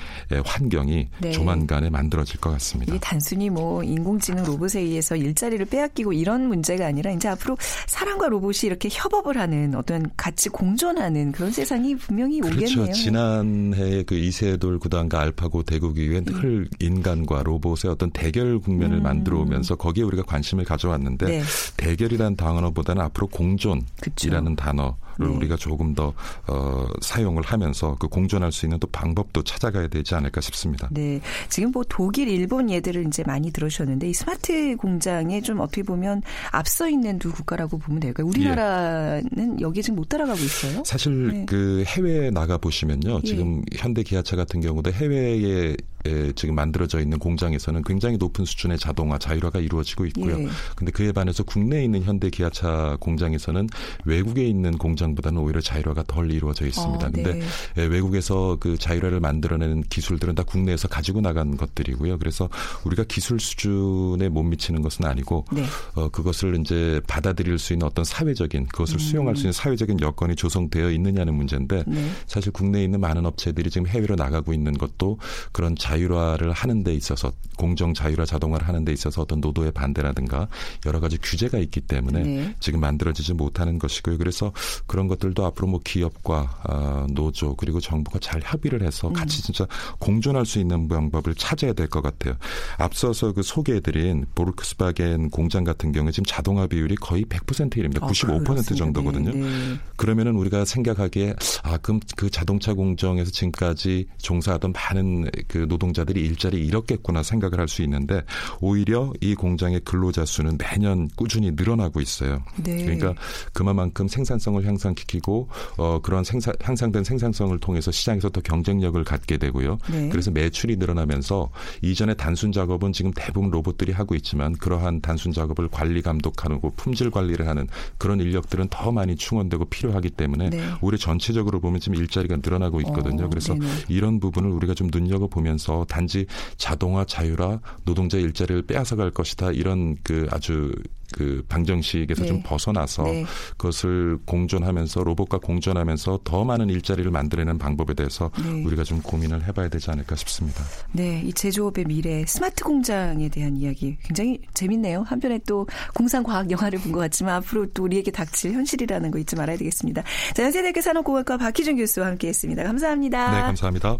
환경이 0.43 1.07
네. 1.19 1.31
조만간에 1.31 1.89
만들어질 1.89 2.39
것 2.39 2.51
같습니다. 2.51 2.97
단순히 2.99 3.49
뭐 3.49 3.83
인공지능 3.83 4.43
로봇에 4.43 4.81
의해서 4.81 5.15
일자리를 5.15 5.65
빼앗기고 5.65 6.13
이런 6.13 6.47
문제가 6.47 6.87
아니라 6.87 7.11
이제 7.11 7.27
앞으로 7.27 7.57
사람과 7.87 8.27
로봇이 8.27 8.62
이렇게 8.67 8.89
협업을 8.91 9.37
하는 9.37 9.75
어떤 9.75 10.09
같이 10.15 10.49
공존하는 10.49 11.31
그런 11.31 11.51
세상이 11.51 11.95
분명히 11.95 12.39
그렇죠. 12.39 12.81
오겠네요. 12.81 12.93
지난해 12.93 14.03
그 14.03 14.15
이세돌 14.15 14.79
구단과 14.79 15.19
알파고 15.19 15.63
대국이후에 15.63 16.21
네. 16.21 16.31
늘 16.31 16.67
인간과 16.79 17.43
로봇의 17.43 17.91
어떤 17.91 18.11
대결 18.11 18.59
국면을 18.59 18.97
음. 18.97 19.03
만들어 19.03 19.39
오면서 19.39 19.75
거기에 19.75 20.03
우리가 20.03 20.23
관심을 20.23 20.65
가져왔는데 20.65 21.25
네. 21.25 21.43
대결이란 21.77 22.35
단어보다는 22.35 23.01
앞으로 23.03 23.27
공존이라는 23.27 23.85
그쵸. 24.01 24.55
단어 24.55 24.83
를 24.83 25.02
네. 25.19 25.25
우리가 25.25 25.55
조금 25.55 25.93
더 25.93 26.13
어, 26.47 26.87
사용을 27.01 27.43
하면서 27.43 27.95
그 27.99 28.07
공존할 28.07 28.51
수 28.51 28.65
있는 28.65 28.79
또 28.79 28.87
방법도 28.87 29.43
찾아가야 29.43 29.87
되지 29.87 30.15
않을까 30.15 30.41
싶습니다. 30.41 30.87
네, 30.91 31.19
지금 31.49 31.71
뭐 31.71 31.83
독일, 31.87 32.27
일본 32.27 32.69
예들을 32.69 33.07
이제 33.07 33.23
많이 33.25 33.51
들으셨는데 33.51 34.09
이 34.09 34.13
스마트 34.13 34.75
공장에 34.77 35.41
좀 35.41 35.59
어떻게 35.59 35.83
보면 35.83 36.21
앞서 36.51 36.87
있는 36.89 37.19
두 37.19 37.31
국가라고 37.31 37.77
보면 37.77 37.99
될까요? 37.99 38.27
우리나라는 38.27 39.59
예. 39.59 39.61
여기에 39.61 39.83
지금 39.83 39.97
못 39.97 40.09
따라가고 40.09 40.39
있어요? 40.39 40.83
사실 40.85 41.27
네. 41.27 41.45
그 41.45 41.83
해외에 41.87 42.31
나가 42.31 42.57
보시면요, 42.57 43.19
예. 43.23 43.27
지금 43.27 43.63
현대 43.75 44.03
기아차 44.03 44.35
같은 44.35 44.61
경우도 44.61 44.91
해외에 44.91 45.75
에 46.05 46.33
지금 46.33 46.55
만들어져 46.55 46.99
있는 46.99 47.17
공장에서는 47.17 47.81
굉장히 47.83 48.17
높은 48.17 48.43
수준의 48.43 48.77
자동화, 48.77 49.17
자율화가 49.17 49.59
이루어지고 49.59 50.05
있고요. 50.07 50.37
예. 50.37 50.47
근데 50.75 50.91
그에 50.91 51.13
반해서 51.13 51.43
국내에 51.43 51.85
있는 51.85 52.03
현대 52.03 52.29
기아차 52.29 52.97
공장에서는 52.99 53.69
외국에 54.03 54.45
있는 54.45 54.77
공장 54.77 55.02
보다는 55.15 55.41
오히려 55.41 55.61
자율화가 55.61 56.03
덜 56.07 56.31
이루어져 56.31 56.65
있습니다. 56.65 57.07
어, 57.07 57.09
네. 57.13 57.23
근데 57.23 57.45
예, 57.77 57.85
외국에서 57.85 58.57
그 58.59 58.77
자율화를 58.77 59.19
만들어내는 59.21 59.83
기술들은 59.89 60.35
다 60.35 60.43
국내에서 60.43 60.87
가지고 60.87 61.21
나간 61.21 61.55
것들이고요. 61.55 62.19
그래서 62.19 62.49
우리가 62.83 63.05
기술 63.05 63.39
수준에 63.39 64.27
못 64.29 64.43
미치는 64.43 64.81
것은 64.81 65.05
아니고 65.05 65.45
네. 65.53 65.63
어, 65.95 66.09
그것을 66.09 66.59
이제 66.59 66.99
받아들일 67.07 67.57
수 67.57 67.73
있는 67.73 67.87
어떤 67.87 68.03
사회적인 68.03 68.67
그것을 68.67 68.95
음. 68.95 68.99
수용할 68.99 69.35
수 69.35 69.43
있는 69.43 69.53
사회적인 69.53 70.01
여건이 70.01 70.35
조성되어 70.35 70.91
있느냐는 70.91 71.33
문제인데 71.33 71.83
네. 71.87 72.11
사실 72.27 72.51
국내에 72.51 72.83
있는 72.83 72.99
많은 72.99 73.25
업체들이 73.25 73.69
지금 73.69 73.87
해외로 73.87 74.15
나가고 74.15 74.53
있는 74.53 74.73
것도 74.73 75.17
그런 75.51 75.75
자 75.77 75.93
자율화를 75.93 76.51
하는 76.51 76.83
데 76.83 76.93
있어서 76.93 77.31
공정 77.57 77.93
자율화 77.93 78.25
자동화를 78.25 78.67
하는 78.67 78.83
데 78.83 78.91
있어서 78.91 79.21
어떤 79.21 79.39
노도의 79.39 79.71
반대라든가 79.71 80.47
여러 80.85 80.99
가지 80.99 81.17
규제가 81.17 81.59
있기 81.59 81.81
때문에 81.81 82.23
네. 82.23 82.55
지금 82.59 82.79
만들어지지 82.79 83.33
못하는 83.33 83.77
것이고요. 83.77 84.17
그래서 84.17 84.51
그런 84.93 85.07
것들도 85.07 85.43
앞으로 85.45 85.67
뭐 85.67 85.79
기업과 85.83 86.59
어, 86.69 87.07
노조 87.09 87.55
그리고 87.55 87.79
정부가 87.79 88.19
잘 88.19 88.41
협의를 88.43 88.83
해서 88.83 89.07
음. 89.07 89.13
같이 89.13 89.41
진짜 89.41 89.65
공존할 89.97 90.45
수 90.45 90.59
있는 90.59 90.87
방법을 90.87 91.33
찾아야 91.33 91.73
될 91.73 91.87
것 91.87 92.01
같아요. 92.01 92.35
앞서서 92.77 93.33
그 93.33 93.41
소개해드린 93.41 94.25
보르크스바겐 94.35 95.29
공장 95.31 95.63
같은 95.63 95.91
경우에 95.91 96.11
지금 96.11 96.25
자동화 96.25 96.67
비율이 96.67 96.95
거의 96.95 97.23
100%입니다. 97.25 98.05
아, 98.05 98.09
95% 98.09 98.77
정도거든요. 98.77 99.31
네, 99.31 99.39
네. 99.39 99.79
그러면은 99.95 100.35
우리가 100.35 100.65
생각하기에 100.65 101.35
아 101.63 101.77
그럼 101.77 101.99
그 102.15 102.29
자동차 102.29 102.73
공정에서 102.73 103.31
지금까지 103.31 104.07
종사하던 104.19 104.73
많은 104.73 105.29
그 105.47 105.67
노동 105.67 105.93
노동자들이 105.93 106.21
일자리 106.21 106.65
잃었겠구나 106.65 107.23
생각을 107.23 107.59
할 107.59 107.67
수 107.67 107.81
있는데 107.83 108.21
오히려 108.59 109.13
이 109.21 109.33
공장의 109.35 109.81
근로자 109.85 110.25
수는 110.25 110.57
매년 110.57 111.07
꾸준히 111.15 111.51
늘어나고 111.51 112.01
있어요. 112.01 112.43
네. 112.57 112.83
그러니까 112.83 113.13
그만큼 113.53 114.07
생산성을 114.07 114.65
향상 114.65 114.82
시키고 114.91 115.47
어, 115.77 115.99
그런 116.01 116.23
생산 116.23 116.53
향상된 116.61 117.03
생산성을 117.03 117.57
통해서 117.59 117.91
시장에서 117.91 118.29
더 118.29 118.41
경쟁력을 118.41 119.01
갖게 119.03 119.37
되고요. 119.37 119.77
네. 119.91 120.09
그래서 120.09 120.31
매출이 120.31 120.77
늘어나면서 120.77 121.49
이전에 121.81 122.13
단순 122.15 122.51
작업은 122.51 122.93
지금 122.93 123.11
대부분 123.15 123.49
로봇들이 123.51 123.91
하고 123.91 124.15
있지만 124.15 124.53
그러한 124.53 125.01
단순 125.01 125.31
작업을 125.31 125.69
관리 125.69 126.01
감독하고 126.01 126.73
품질 126.75 127.11
관리를 127.11 127.47
하는 127.47 127.67
그런 127.97 128.19
인력들은 128.19 128.67
더 128.69 128.91
많이 128.91 129.15
충원되고 129.15 129.65
필요하기 129.65 130.11
때문에 130.11 130.49
네. 130.49 130.63
올해 130.81 130.97
전체적으로 130.97 131.59
보면 131.59 131.79
지금 131.79 131.95
일자리가 131.95 132.37
늘어나고 132.37 132.81
있거든요. 132.81 133.25
어, 133.25 133.29
그래서 133.29 133.53
네네. 133.53 133.67
이런 133.89 134.19
부분을 134.19 134.49
우리가 134.49 134.73
좀 134.73 134.89
눈여겨 134.91 135.27
보면서 135.27 135.85
단지 135.87 136.25
자동화, 136.57 137.05
자율화, 137.05 137.59
노동자 137.85 138.17
일자리를 138.17 138.63
빼앗아갈 138.63 139.11
것이다 139.11 139.51
이런 139.51 139.95
그 140.03 140.27
아주 140.31 140.71
그 141.13 141.43
방정식에서 141.47 142.23
네. 142.23 142.27
좀 142.27 142.41
벗어나서 142.43 143.03
네. 143.03 143.25
그것을 143.57 144.17
공존하면서 144.25 145.03
로봇과 145.03 145.37
공존하면서 145.37 146.21
더 146.23 146.43
많은 146.43 146.69
일자리를 146.69 147.09
만들어내는 147.11 147.57
방법에 147.59 147.93
대해서 147.93 148.31
네. 148.43 148.63
우리가 148.65 148.83
좀 148.83 149.01
고민을 149.01 149.47
해봐야 149.47 149.69
되지 149.69 149.91
않을까 149.91 150.15
싶습니다. 150.15 150.63
네, 150.91 151.21
이 151.23 151.31
제조업의 151.31 151.85
미래 151.85 152.25
스마트 152.25 152.63
공장에 152.63 153.29
대한 153.29 153.55
이야기 153.55 153.97
굉장히 154.03 154.39
재밌네요. 154.53 155.03
한편에 155.03 155.39
또 155.47 155.67
공상 155.93 156.23
과학 156.23 156.49
영화를 156.49 156.79
본 156.79 156.93
것 156.93 156.99
같지만 156.99 157.35
앞으로 157.35 157.65
또 157.73 157.83
우리에게 157.83 158.11
닥칠 158.11 158.53
현실이라는 158.53 159.11
거 159.11 159.19
잊지 159.19 159.35
말아야 159.35 159.57
되겠습니다. 159.57 160.03
자, 160.33 160.43
연세대학교 160.43 160.81
산업공학과 160.81 161.37
박희준 161.37 161.77
교수와 161.77 162.07
함께했습니다. 162.07 162.63
감사합니다. 162.63 163.31
네, 163.31 163.41
감사합니다. 163.41 163.97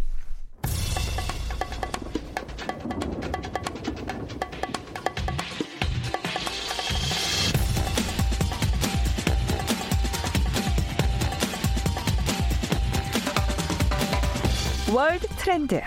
트렌드. 15.44 15.78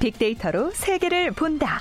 빅데이터로 0.00 0.72
세계를 0.72 1.30
본다. 1.30 1.80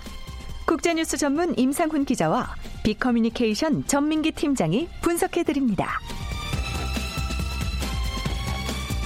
국제뉴스 0.68 1.18
전문 1.18 1.58
임상훈 1.58 2.06
기자와 2.06 2.54
빅커뮤니케이션 2.84 3.84
전민기 3.88 4.32
팀장이 4.34 4.88
분석해드립니다. 5.02 6.00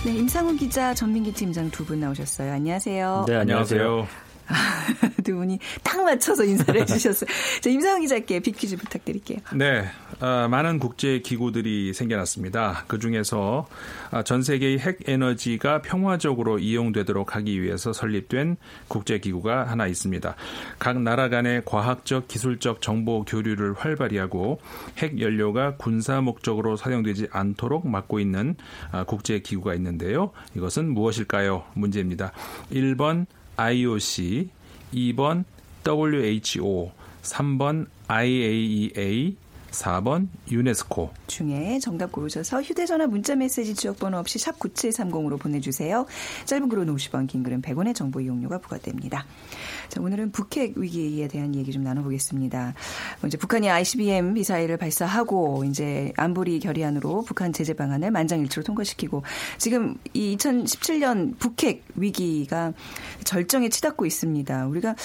네, 0.05 0.13
임상훈 0.13 0.57
기자, 0.57 0.93
전민기 0.93 1.31
팀장 1.31 1.71
두 1.71 1.85
분 1.85 2.01
나오셨어요. 2.01 2.51
안녕하세요. 2.51 3.25
네, 3.29 3.35
안녕하세요. 3.37 4.05
두 5.23 5.35
분이 5.35 5.59
딱 5.81 6.03
맞춰서 6.03 6.43
인사를 6.43 6.81
해주셨어요. 6.81 7.29
자, 7.61 7.69
임상훈 7.69 8.01
기자께 8.01 8.41
빅퀴즈 8.41 8.75
부탁드릴게요. 8.75 9.37
네, 9.55 9.79
어, 9.79 10.10
많은 10.21 10.77
국제 10.77 11.19
기구들이 11.19 11.93
생겨났습니다. 11.93 12.83
그 12.87 12.99
중에서 12.99 13.67
어, 14.11 14.23
전 14.23 14.43
세계의 14.43 14.79
핵 14.79 15.09
에너지가 15.09 15.81
평화적으로 15.81 16.59
이용되도록 16.59 17.35
하기 17.35 17.61
위해서 17.61 17.91
설립된 17.91 18.57
국제 18.87 19.19
기구가 19.19 19.63
하나 19.63 19.87
있습니다. 19.87 20.35
각 20.77 21.01
나라 21.01 21.29
간의 21.29 21.63
과학적, 21.65 22.27
기술적 22.27 22.81
정보 22.81 23.23
교류를 23.23 23.73
활발히 23.73 24.17
하고 24.17 24.59
핵 24.97 25.19
연료가 25.19 25.77
군사 25.77 26.21
목적으로 26.21 26.75
사용되지 26.75 27.27
않도록 27.31 27.87
막고 27.87 28.19
있는 28.19 28.55
어, 28.91 29.03
국제 29.05 29.39
기구가 29.39 29.73
있는데요. 29.75 30.31
이것은 30.55 30.93
무엇일까요? 30.93 31.63
문제입니다. 31.73 32.31
1번 32.71 33.25
IOC, 33.57 34.49
2번 34.93 35.45
WHO, 35.85 36.91
3번 37.23 37.87
IAEA, 38.07 39.35
4번 39.71 40.27
유네스코 40.49 41.11
중에 41.27 41.79
정답 41.79 42.11
고르셔서 42.11 42.61
휴대전화 42.61 43.07
문자메시지 43.07 43.75
지역번호 43.75 44.17
없이 44.17 44.37
샵 44.37 44.59
9730으로 44.59 45.39
보내주세요. 45.39 46.05
짧은 46.45 46.69
글은 46.69 46.93
50원, 46.95 47.27
긴 47.27 47.43
글은 47.43 47.61
100원의 47.61 47.95
정보 47.95 48.19
이용료가 48.19 48.59
부과됩니다. 48.59 49.25
자, 49.89 50.01
오늘은 50.01 50.31
북핵 50.31 50.77
위기에 50.77 51.27
대한 51.27 51.55
얘기 51.55 51.71
좀 51.71 51.83
나눠보겠습니다. 51.83 52.73
이제 53.25 53.37
북한이 53.37 53.69
ICBM 53.69 54.33
미사일을 54.33 54.77
발사하고 54.77 55.63
이제 55.65 56.13
안보리 56.17 56.59
결의안으로 56.59 57.23
북한 57.23 57.53
제재 57.53 57.73
방안을 57.73 58.11
만장일치로 58.11 58.63
통과시키고 58.63 59.23
지금 59.57 59.97
이 60.13 60.35
2017년 60.37 61.37
북핵 61.39 61.83
위기가 61.95 62.73
절정에 63.23 63.69
치닫고 63.69 64.05
있습니다. 64.05 64.67
우리가 64.67 64.95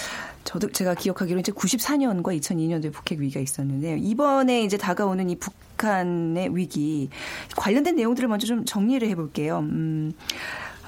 저도 0.44 0.70
제가 0.70 0.94
기억하기로 0.94 1.40
이제 1.40 1.52
94년과 1.52 2.38
2002년도에 2.40 2.92
북핵 2.92 3.18
위기가 3.18 3.40
있었는데 3.40 3.98
이번에 3.98 4.55
이제 4.64 4.76
다가오는 4.76 5.30
이 5.30 5.36
북한의 5.36 6.56
위기 6.56 7.08
관련된 7.56 7.96
내용들을 7.96 8.28
먼저 8.28 8.46
좀 8.46 8.64
정리를 8.64 9.08
해볼게요. 9.08 9.60
음. 9.60 10.12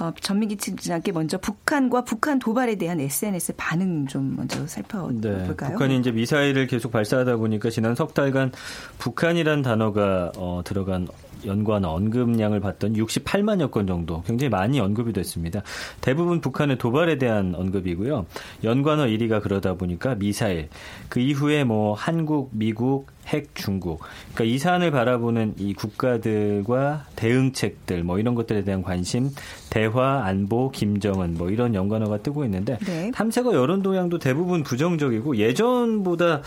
어, 0.00 0.12
전민기 0.20 0.56
팀장께 0.56 1.10
먼저 1.10 1.38
북한과 1.38 2.04
북한 2.04 2.38
도발에 2.38 2.76
대한 2.76 3.00
SNS 3.00 3.54
반응 3.56 4.06
좀 4.06 4.36
먼저 4.36 4.64
살펴볼까요? 4.64 5.38
네, 5.38 5.46
북한이 5.48 5.98
이제 5.98 6.12
미사일을 6.12 6.68
계속 6.68 6.92
발사하다 6.92 7.36
보니까 7.36 7.68
지난 7.70 7.96
석 7.96 8.14
달간 8.14 8.52
북한이란 8.98 9.62
단어가 9.62 10.30
어, 10.36 10.62
들어간 10.64 11.08
연관 11.46 11.84
언급량을 11.84 12.60
봤던 12.60 12.94
68만여 12.94 13.70
건 13.70 13.86
정도 13.86 14.22
굉장히 14.22 14.50
많이 14.50 14.80
언급이 14.80 15.12
됐습니다. 15.12 15.62
대부분 16.00 16.40
북한의 16.40 16.78
도발에 16.78 17.18
대한 17.18 17.54
언급이고요. 17.54 18.26
연관어 18.64 19.04
1위가 19.04 19.42
그러다 19.42 19.74
보니까 19.74 20.14
미사일. 20.14 20.68
그 21.08 21.20
이후에 21.20 21.64
뭐 21.64 21.94
한국, 21.94 22.50
미국, 22.52 23.06
핵 23.28 23.54
중국. 23.54 24.00
그러니까 24.34 24.44
이 24.44 24.58
사안을 24.58 24.90
바라보는 24.90 25.54
이 25.58 25.74
국가들과 25.74 27.06
대응책들 27.16 28.02
뭐 28.02 28.18
이런 28.18 28.34
것들에 28.34 28.64
대한 28.64 28.82
관심, 28.82 29.30
대화, 29.70 30.24
안보, 30.24 30.70
김정은 30.70 31.34
뭐 31.34 31.50
이런 31.50 31.74
연관어가 31.74 32.18
뜨고 32.18 32.44
있는데 32.44 32.78
네. 32.86 33.10
탐색어 33.12 33.54
여론 33.54 33.82
동향도 33.82 34.18
대부분 34.18 34.62
부정적이고 34.62 35.36
예전보다 35.36 36.42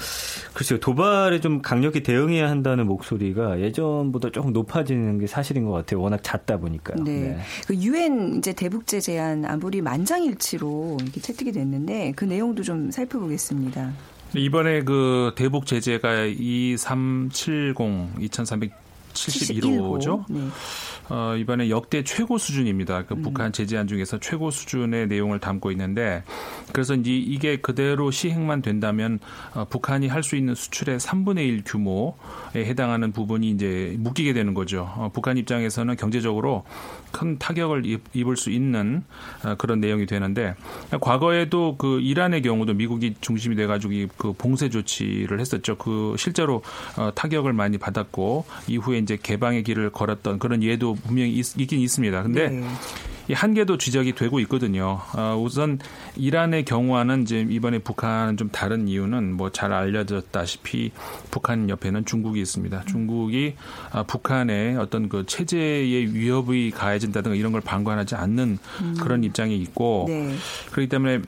글쎄요 0.54 0.80
도발에 0.80 1.40
좀 1.40 1.62
강력히 1.62 2.04
대응해야 2.04 2.50
한다는 2.50 2.88
목소리가 2.88 3.60
예전보다 3.62 4.32
조금 4.32 4.52
높아지는 4.52 5.20
게 5.20 5.28
사실인 5.28 5.66
것 5.66 5.72
같아요. 5.72 6.02
워낙 6.02 6.22
잦다 6.24 6.58
보니까요. 6.58 7.04
네. 7.04 7.12
네. 7.12 7.38
그 7.68 7.76
유엔 7.76 8.38
이제 8.38 8.54
대북제 8.54 9.00
제안 9.02 9.46
안보리 9.46 9.82
만장일치로 9.82 10.98
이렇게 11.02 11.22
채택이 11.22 11.52
됐는데 11.52 12.14
그 12.16 12.26
내용도 12.26 12.64
좀 12.64 12.90
살펴보겠습니다. 12.92 13.92
이번에 14.34 14.84
그 14.84 15.34
대북 15.36 15.66
제재가 15.66 16.26
2370 16.26 17.76
2371호죠. 17.76 20.24
네. 20.30 20.40
어, 21.14 21.36
이번에 21.36 21.70
역대 21.70 22.06
최고 22.06 22.38
수준입니다. 22.38 23.04
그 23.04 23.16
음. 23.16 23.22
북한 23.22 23.52
제재안 23.52 23.86
중에서 23.86 24.18
최고 24.20 24.50
수준의 24.50 25.08
내용을 25.08 25.40
담고 25.40 25.70
있는데 25.72 26.24
그래서 26.72 26.96
이제 26.96 27.12
이게 27.12 27.58
그대로 27.58 28.12
시행만 28.12 28.62
된다면 28.62 29.20
어, 29.54 29.66
북한이 29.66 30.08
할 30.08 30.22
수 30.22 30.36
있는 30.36 30.54
수출의 30.54 31.00
3분의 31.00 31.40
1 31.40 31.64
규모에 31.66 32.14
해당하는 32.56 33.12
부분이 33.12 33.50
이제 33.50 33.96
묶이게 33.98 34.34
되는 34.34 34.54
거죠. 34.54 34.88
어, 34.96 35.10
북한 35.12 35.36
입장에서는 35.36 35.96
경제적으로 35.96 36.64
큰 37.12 37.40
타격을 37.40 37.84
입을 38.14 38.38
수 38.38 38.52
있는 38.52 39.04
어, 39.44 39.56
그런 39.56 39.80
내용이 39.80 40.06
되는데 40.06 40.54
과거에도 41.02 41.76
그 41.78 42.00
이란의 42.00 42.44
경우도 42.44 42.76
미국이 42.76 43.16
중심이 43.20 43.56
돼가지고 43.56 44.14
그 44.16 44.34
봉쇄 44.34 44.70
조치를 44.70 45.40
했었죠. 45.40 45.76
그 45.76 46.16
실제로 46.18 46.62
어, 46.98 47.12
타격을 47.16 47.52
많이 47.52 47.80
받았고 47.80 48.46
이후에 48.68 49.00
이제 49.00 49.18
개방의 49.22 49.64
길을 49.64 49.90
걸었던 49.90 50.38
그런 50.38 50.62
예도 50.62 50.96
분명히 51.06 51.34
있, 51.34 51.56
긴 51.68 51.80
있습니다. 51.80 52.24
근데 52.24 52.50
네. 52.50 52.64
이 53.30 53.34
한계도 53.34 53.78
지적이 53.78 54.14
되고 54.14 54.40
있거든요. 54.42 55.00
어, 55.16 55.40
우선 55.42 55.80
이란의 56.18 56.66
경우와는 56.66 57.22
이제 57.22 57.46
이번에 57.50 57.80
북한은 57.80 58.36
좀 58.36 58.50
다른 58.50 58.88
이유는 58.88 59.36
뭐 59.38 59.52
잘 59.52 59.74
알려졌다시피 59.74 60.92
북한 61.30 61.70
옆에는 61.70 62.06
중국이 62.06 62.42
있습니다. 62.42 62.84
중국이 62.86 63.56
아, 63.92 64.04
북한의 64.04 64.78
어떤 64.78 65.08
그 65.08 65.26
체제의 65.26 66.14
위협이 66.16 66.72
가해진다든가 66.72 67.36
이런 67.36 67.52
걸 67.52 67.62
방관하지 67.62 68.16
않는 68.16 68.58
음. 68.82 68.98
그런 69.00 69.24
입장이 69.24 69.56
있고 69.58 70.06
네. 70.08 70.36
그렇기 70.72 70.90
때문에 70.90 71.22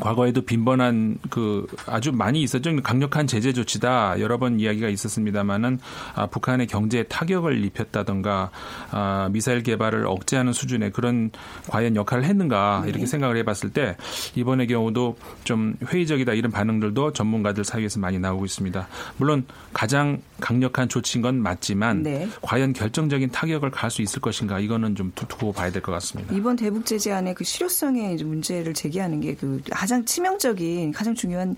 과거에도 0.00 0.42
빈번한 0.42 1.18
그 1.30 1.66
아주 1.86 2.12
많이 2.12 2.42
있었죠. 2.42 2.74
강력한 2.82 3.26
제재 3.26 3.52
조치다 3.52 4.20
여러 4.20 4.38
번 4.38 4.58
이야기가 4.58 4.88
있었습니다만은 4.88 5.78
아, 6.14 6.26
북한의 6.26 6.66
경제에 6.66 7.04
타격을 7.04 7.64
입혔다던가 7.64 8.50
아, 8.90 9.28
미사일 9.30 9.62
개발을 9.62 10.06
억제하는 10.06 10.52
수준의 10.52 10.90
그런 10.92 11.30
과연 11.68 11.94
역할을 11.94 12.24
했는가 12.24 12.80
네. 12.84 12.90
이렇게 12.90 13.06
생각을 13.06 13.36
해봤을 13.38 13.70
때 13.72 13.96
이번의 14.34 14.66
경우도 14.66 15.16
좀 15.44 15.76
회의적이다 15.86 16.32
이런 16.32 16.50
반응들도 16.50 17.12
전문가들 17.12 17.64
사이에서 17.64 18.00
많이 18.00 18.18
나오고 18.18 18.44
있습니다. 18.44 18.88
물론 19.18 19.44
가장 19.72 20.20
강력한 20.40 20.88
조치인 20.88 21.22
건 21.22 21.36
맞지만 21.42 22.02
네. 22.02 22.28
과연 22.40 22.72
결정적인 22.72 23.30
타격을 23.30 23.70
갈 23.70 23.92
수 23.92 24.00
있을 24.00 24.22
것인가 24.22 24.58
이거는 24.58 24.94
좀 24.94 25.12
두고 25.14 25.52
봐야 25.52 25.70
될 25.70 25.82
것 25.82 25.92
같습니다. 25.92 26.34
이번 26.34 26.56
대북 26.56 26.86
제재안의 26.86 27.34
그 27.34 27.44
실효성에 27.44 28.16
문제를 28.24 28.72
제기하는 28.72 29.20
게그 29.20 29.60
가장 29.82 30.04
치명적인 30.04 30.92
가장 30.92 31.12
중요한 31.12 31.56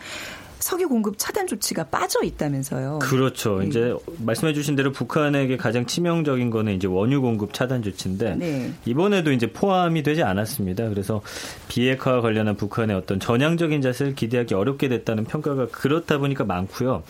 석유 0.59 0.89
공급 0.89 1.19
차단 1.19 1.47
조치가 1.47 1.85
빠져 1.85 2.23
있다면서요. 2.23 3.01
그렇죠. 3.03 3.59
네. 3.59 3.67
이제 3.67 3.95
말씀해 4.21 4.55
주신 4.55 4.77
대로 4.77 4.93
북한에게 4.93 5.59
가장 5.59 5.85
치명적인 5.85 6.49
거는 6.49 6.73
이제 6.73 6.87
원유 6.87 7.21
공급 7.21 7.53
차단 7.53 7.83
조치인데 7.83 8.37
네. 8.37 8.73
이번에도 8.87 9.31
이제 9.31 9.53
포함이 9.53 10.03
되지 10.03 10.23
않았습니다. 10.23 10.89
그래서 10.89 11.21
비핵화와 11.69 12.23
관련한 12.23 12.57
북한의 12.57 12.97
어떤 12.97 13.21
전향적인 13.21 13.83
자세를 13.83 14.15
기대하기 14.15 14.55
어렵게 14.55 14.89
됐다는 14.89 15.25
평가가 15.25 15.67
그렇다 15.67 16.17
보니까 16.17 16.45
많고요. 16.45 17.03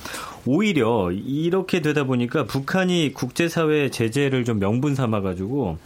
오히려 0.47 1.13
이렇게 1.13 1.81
되다 1.81 2.03
보니까 2.03 2.43
북한이 2.43 3.13
국제사회 3.15 3.89
제재를 3.89 4.45
좀 4.45 4.59
명분 4.59 4.97
삼아 4.97 5.21
가지고 5.21 5.79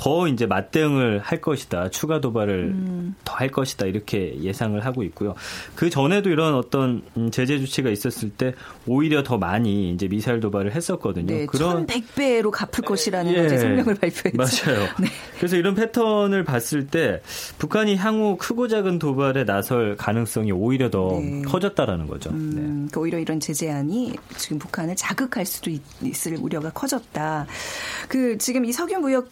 더 0.00 0.28
이제 0.28 0.46
맞대응을 0.46 1.18
할 1.18 1.42
것이다. 1.42 1.90
추가 1.90 2.22
도발을 2.22 2.54
음. 2.68 3.14
더할 3.22 3.50
것이다. 3.50 3.84
이렇게 3.84 4.34
예상을 4.40 4.82
하고 4.82 5.02
있고요. 5.02 5.34
그 5.74 5.90
전에도 5.90 6.30
이런 6.30 6.54
어떤 6.54 7.02
음, 7.18 7.30
제재 7.30 7.58
조치가 7.58 7.90
있었을 7.90 8.30
때 8.30 8.54
오히려 8.86 9.22
더 9.22 9.36
많이 9.36 9.92
이제 9.92 10.08
미사일 10.08 10.40
도발을 10.40 10.74
했었거든요. 10.74 11.26
네, 11.26 11.44
그런 11.44 11.86
1,100배로 11.86 12.50
갚을 12.50 12.82
것이라는 12.86 13.30
예, 13.34 13.48
성명을 13.50 13.94
발표했죠. 13.96 14.38
맞아요. 14.38 14.88
네. 14.98 15.08
그래서 15.36 15.56
이런 15.56 15.74
패턴을 15.74 16.44
봤을 16.44 16.86
때 16.86 17.20
북한이 17.58 17.96
향후 17.96 18.38
크고 18.38 18.68
작은 18.68 18.98
도발에 18.98 19.44
나설 19.44 19.98
가능성이 19.98 20.50
오히려 20.50 20.88
더 20.88 21.20
네. 21.20 21.42
커졌다라는 21.42 22.06
거죠. 22.06 22.30
음, 22.30 22.52
네. 22.54 22.62
그러니까 22.62 23.00
오히려 23.02 23.18
이런 23.18 23.38
제재안이 23.38 24.14
지금 24.38 24.58
북한을 24.58 24.96
자극할 24.96 25.44
수도 25.44 25.68
있, 25.68 25.82
을 26.26 26.38
우려가 26.40 26.70
커졌다. 26.70 27.46
그 28.08 28.38
지금 28.38 28.64
이 28.64 28.72
석유 28.72 28.98
무역 28.98 29.28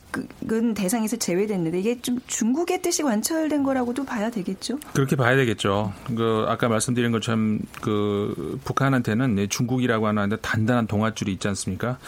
은 0.58 0.74
대상에서 0.74 1.16
제외됐는데 1.16 1.78
이게 1.80 2.00
좀 2.00 2.18
중국의 2.26 2.82
뜻이 2.82 3.02
관철된 3.02 3.62
거라고도 3.62 4.04
봐야 4.04 4.30
되겠죠? 4.30 4.78
그렇게 4.92 5.14
봐야 5.16 5.36
되겠죠. 5.36 5.92
그 6.16 6.44
아까 6.48 6.68
말씀드린 6.68 7.12
것처럼 7.12 7.60
그 7.80 8.58
북한한테는 8.64 9.46
중국이라고 9.48 10.06
하는 10.08 10.36
단단한 10.42 10.86
동아줄이 10.86 11.32
있지 11.32 11.46
않습니까? 11.48 11.98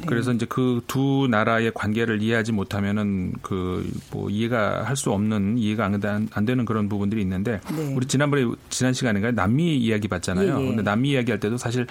네. 0.00 0.06
그래서 0.06 0.32
이제 0.32 0.46
그 0.46 0.80
두 0.86 1.28
나라의 1.30 1.72
관계를 1.74 2.20
이해하지 2.22 2.52
못하면은 2.52 3.32
그 3.42 3.84
뭐 4.12 4.28
이해가 4.30 4.84
할 4.84 4.96
수 4.96 5.12
없는 5.12 5.56
이해가 5.56 5.86
안, 5.86 6.28
안 6.32 6.44
되는 6.44 6.64
그런 6.66 6.88
부분들이 6.88 7.22
있는데 7.22 7.60
네. 7.74 7.94
우리 7.94 8.06
지난번에 8.06 8.44
지난 8.68 8.92
시간인가요? 8.92 9.32
남미 9.32 9.78
이야기 9.78 10.08
봤잖아요. 10.08 10.58
예, 10.58 10.62
예. 10.62 10.66
근데 10.68 10.82
남미 10.82 11.10
이야기할 11.10 11.40
때도 11.40 11.56
사실 11.56 11.86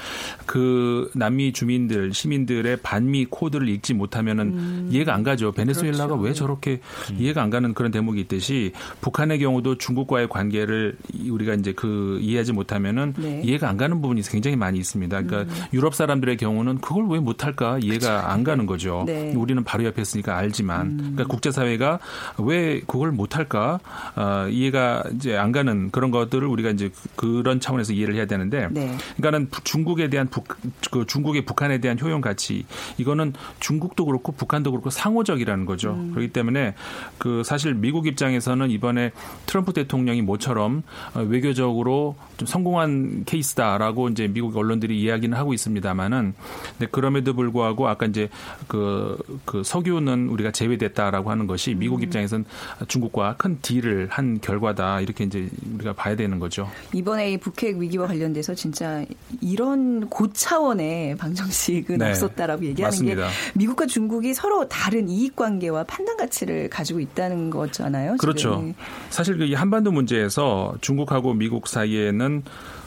그 0.45 1.09
남미 1.15 1.53
주민들 1.53 2.13
시민들의 2.13 2.77
반미 2.83 3.25
코드를 3.29 3.67
읽지 3.69 3.93
못하면은 3.95 4.45
음. 4.47 4.89
이해가 4.91 5.13
안 5.15 5.23
가죠. 5.23 5.51
베네수엘라 5.53 6.05
가 6.09 6.17
그렇죠. 6.17 6.27
왜 6.27 6.33
저렇게 6.33 6.81
음. 7.11 7.17
이해가 7.19 7.41
안 7.41 7.49
가는 7.49 7.73
그런 7.73 7.91
대목이 7.91 8.21
있듯이 8.21 8.73
북한의 9.01 9.39
경우도 9.39 9.77
중국과의 9.77 10.27
관계를 10.29 10.97
우리가 11.29 11.53
이제 11.53 11.73
그 11.73 12.19
이해하지 12.21 12.53
못하면은 12.53 13.13
네. 13.17 13.41
이해가 13.43 13.69
안 13.69 13.77
가는 13.77 14.01
부분이 14.01 14.21
굉장히 14.23 14.57
많이 14.57 14.77
있습니다. 14.79 15.21
그러니까 15.21 15.53
음. 15.53 15.63
유럽 15.73 15.95
사람들의 15.95 16.37
경우는 16.37 16.79
그걸 16.79 17.07
왜 17.07 17.19
못할까 17.19 17.79
이해가 17.79 18.07
그렇죠. 18.07 18.27
안 18.27 18.43
가는 18.43 18.65
거죠. 18.65 19.03
네. 19.05 19.33
우리는 19.35 19.63
바로 19.63 19.83
옆에 19.85 20.01
있으니까 20.01 20.37
알지만 20.37 20.87
음. 20.87 20.97
그러니까 20.97 21.25
국제사회가 21.25 21.99
왜 22.39 22.81
그걸 22.81 23.11
못할까 23.11 23.79
어, 24.15 24.47
이해가 24.49 25.03
이제 25.15 25.37
안 25.37 25.51
가는 25.51 25.91
그런 25.91 26.11
것들을 26.11 26.47
우리가 26.47 26.71
이제 26.71 26.89
그런 27.15 27.59
차원에서 27.59 27.93
이해를 27.93 28.15
해야 28.15 28.25
되는데 28.25 28.67
네. 28.71 28.97
그러니까는 29.17 29.49
중국에 29.63 30.09
대한 30.09 30.27
북, 30.27 30.47
그 30.91 31.05
중국의 31.05 31.45
북한에 31.45 31.79
대한 31.79 31.99
효용 31.99 32.21
가치 32.21 32.65
이거는 32.97 33.33
중국도 33.59 34.05
그렇고 34.05 34.31
북한도 34.31 34.71
그렇고 34.71 34.89
상호적이라는 34.89 35.65
거죠. 35.65 35.98
음. 35.99 36.11
그렇기 36.11 36.31
때문에 36.33 36.75
그 37.17 37.43
사실 37.43 37.73
미국 37.73 38.07
입장에서는 38.07 38.69
이번에 38.69 39.11
트럼프 39.45 39.73
대통령이 39.73 40.21
모처럼 40.21 40.83
어, 41.13 41.21
외교적으로 41.21 42.15
좀 42.37 42.47
성공한 42.47 43.23
케이스다라고 43.25 44.09
이제 44.09 44.27
미국 44.27 44.55
언론들이 44.55 44.99
이야기는 45.01 45.37
하고 45.37 45.53
있습니다만은 45.53 46.33
근데 46.77 46.91
그럼에도 46.91 47.33
불구하고 47.33 47.87
아까 47.87 48.05
이제 48.05 48.29
그, 48.67 49.17
그 49.45 49.63
석유는 49.63 50.29
우리가 50.29 50.51
제외됐다라고 50.51 51.31
하는 51.31 51.47
것이 51.47 51.73
미국 51.75 51.99
음. 51.99 52.03
입장에서는 52.03 52.45
중국과 52.87 53.35
큰 53.37 53.59
딜을 53.61 54.07
한 54.09 54.39
결과다 54.41 55.01
이렇게 55.01 55.23
이제 55.23 55.49
우리가 55.75 55.93
봐야 55.93 56.15
되는 56.15 56.39
거죠. 56.39 56.69
이번에 56.93 57.33
이 57.33 57.37
북핵 57.37 57.77
위기와 57.77 58.07
관련돼서 58.07 58.55
진짜 58.55 59.05
이런 59.41 60.09
고차원의 60.09 61.17
방정식은 61.17 61.97
네. 61.97 62.09
없었다라고 62.09 62.65
얘기하는 62.65 62.91
맞습니다. 62.91 63.27
게 63.27 63.33
미국과 63.55 63.85
중국이 63.85 64.33
서로 64.33 64.67
다른 64.67 65.09
이익 65.09 65.35
관계와 65.35 65.78
판단 65.83 66.17
가치를 66.17 66.69
가지고 66.69 66.99
있다는 66.99 67.49
거잖아요. 67.49 68.17
그렇죠. 68.17 68.57
지금. 68.57 68.73
사실 69.09 69.37
그 69.37 69.53
한반도 69.53 69.91
문제에서 69.91 70.75
중국하고 70.81 71.33
미국 71.33 71.67
사이에는 71.67 72.43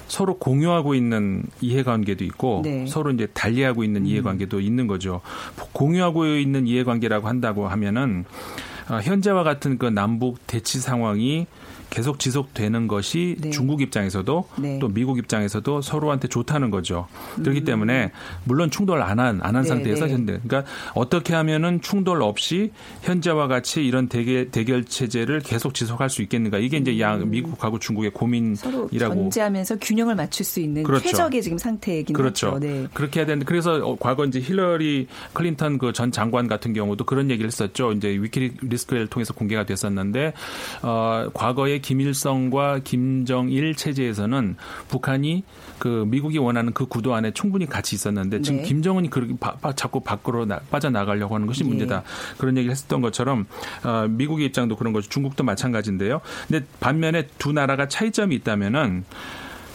서로 0.09 0.37
공유하고 0.37 0.95
있는 0.95 1.43
이해관계도 1.61 2.25
있고 2.25 2.61
네. 2.65 2.87
서로 2.87 3.11
이제 3.13 3.27
달리하고 3.33 3.83
있는 3.83 4.05
이해관계도 4.05 4.59
음. 4.59 4.63
있는 4.63 4.87
거죠. 4.87 5.23
공유하고 5.73 6.27
있는 6.27 6.67
이해관계라고 6.67 7.29
한다고 7.29 7.67
하면은 7.69 8.27
어, 8.91 8.99
현재와 9.01 9.43
같은 9.43 9.79
그 9.79 9.87
남북 9.87 10.47
대치 10.47 10.81
상황이 10.81 11.47
계속 11.93 12.19
지속되는 12.19 12.89
것이 12.89 13.37
네. 13.39 13.51
중국 13.51 13.83
입장에서도 13.83 14.49
네. 14.59 14.79
또 14.81 14.89
미국 14.89 15.19
입장에서도 15.19 15.83
서로한테 15.83 16.27
좋다는 16.29 16.71
거죠. 16.71 17.07
그렇기 17.37 17.61
음. 17.61 17.65
때문에 17.65 18.11
물론 18.45 18.71
충돌 18.71 19.03
안 19.03 19.13
한 19.21 19.41
안한 19.43 19.63
네, 19.63 19.69
상태에서 19.69 20.07
네. 20.07 20.13
현재 20.15 20.41
그러니까 20.43 20.65
어떻게 20.95 21.35
하면은 21.35 21.81
충돌 21.83 22.23
없이 22.23 22.73
현재와 23.03 23.47
같이 23.47 23.85
이런 23.85 24.09
대결 24.09 24.51
대결 24.51 24.85
체제를 24.85 25.41
계속 25.41 25.75
지속할 25.75 26.09
수 26.09 26.23
있겠는가 26.23 26.59
이게 26.59 26.79
이제 26.79 26.99
양 26.99 27.21
음. 27.21 27.31
미국하고 27.31 27.79
중국의 27.79 28.11
고민이라고 28.13 28.57
서로 28.57 28.89
견제하면서 28.89 29.77
균형을 29.81 30.15
맞출 30.15 30.47
수 30.47 30.61
있는 30.61 30.83
그렇죠. 30.83 31.05
최적의 31.05 31.43
지금 31.43 31.59
상태이긴 31.59 32.15
그렇죠. 32.17 32.49
하죠. 32.49 32.59
네. 32.61 32.87
그렇게 32.95 33.21
해야 33.21 33.27
되는데 33.27 33.45
그래서 33.45 33.97
과거 34.01 34.25
이제 34.25 34.41
힐러리 34.41 35.07
클린턴 35.35 35.79
그 35.79 35.93
전 35.93 36.11
장관 36.11 36.49
같은 36.49 36.73
경우도 36.73 37.05
그런 37.05 37.31
얘기를 37.31 37.49
했었죠. 37.49 37.93
이제 37.93 38.09
위키리스크를 38.09 39.09
통해서 39.09 39.35
공개가 39.35 39.65
됐었는데 39.67 40.33
어 40.83 41.29
과거에 41.35 41.79
김일성과 41.83 42.81
김정일 42.85 43.75
체제에서는 43.75 44.57
북한이 44.89 45.45
그 45.79 46.05
미국이 46.07 46.39
원하는 46.39 46.73
그 46.73 46.87
구도 46.87 47.15
안에 47.15 47.33
충분히 47.33 47.67
같이 47.67 47.95
있었는데 47.95 48.43
지금 48.43 48.59
네. 48.59 48.65
김정은이 48.65 49.11
그렇게 49.11 49.35
바, 49.39 49.57
바, 49.57 49.75
자꾸 49.75 50.01
밖으로 50.01 50.47
나, 50.47 50.61
빠져나가려고 50.71 51.35
하는 51.35 51.47
것이 51.47 51.65
네. 51.65 51.69
문제다. 51.69 52.01
네. 52.01 52.05
그런 52.39 52.57
얘기를 52.57 52.71
했었던 52.71 53.01
것처럼 53.01 53.47
어, 53.85 54.07
미국의 54.09 54.47
입장도 54.47 54.77
그런 54.77 54.93
거죠. 54.93 55.09
중국도 55.09 55.45
마찬가지인데요. 55.45 56.21
근데 56.49 56.65
반면에 56.81 57.27
두 57.39 57.53
나라가 57.53 57.89
차이점이 57.89 58.35
있다면은 58.37 59.05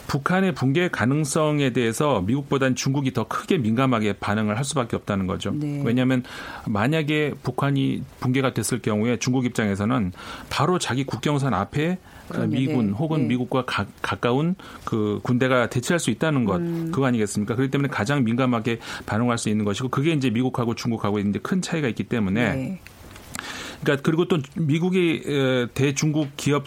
북한의 0.08 0.54
붕괴 0.54 0.88
가능성에 0.88 1.72
대해서 1.72 2.22
미국보다는 2.22 2.76
중국이 2.76 3.14
더 3.14 3.28
크게 3.28 3.58
민감하게 3.58 4.14
반응을 4.14 4.58
할 4.58 4.64
수밖에 4.64 4.96
없다는 4.96 5.28
거죠. 5.28 5.52
네. 5.52 5.82
왜냐하면 5.86 6.24
만약에 6.66 7.34
북한이 7.44 8.04
붕괴가 8.20 8.54
됐을 8.54 8.82
경우에 8.82 9.18
중국 9.18 9.46
입장에서는 9.46 10.14
바로 10.50 10.80
자기 10.80 11.04
국경선 11.04 11.54
앞에 11.54 11.98
그럼요, 12.30 12.48
미군 12.48 12.88
네. 12.88 12.92
혹은 12.94 13.22
네. 13.22 13.28
미국과 13.28 13.66
가, 13.66 13.86
가까운 14.02 14.56
그 14.84 15.20
군대가 15.24 15.70
대치할 15.70 16.00
수 16.00 16.10
있다는 16.10 16.46
것 16.46 16.58
음. 16.58 16.92
그거 16.92 17.06
아니겠습니까? 17.06 17.56
그렇기 17.56 17.72
때문에 17.72 17.90
가장 17.90 18.24
민감하게 18.24 18.80
반응할 19.06 19.38
수 19.38 19.50
있는 19.50 19.66
것이고 19.66 19.90
그게 19.90 20.12
이제 20.14 20.30
미국하고 20.30 20.76
중국하고 20.76 21.20
이제 21.20 21.40
큰 21.40 21.62
차이가 21.62 21.88
있기 21.88 22.04
때문에 22.06 22.56
네. 22.56 22.80
그러니까 23.82 24.02
그리고 24.04 24.28
또 24.28 24.40
미국이 24.56 25.24
대중국 25.74 26.30
기업 26.38 26.66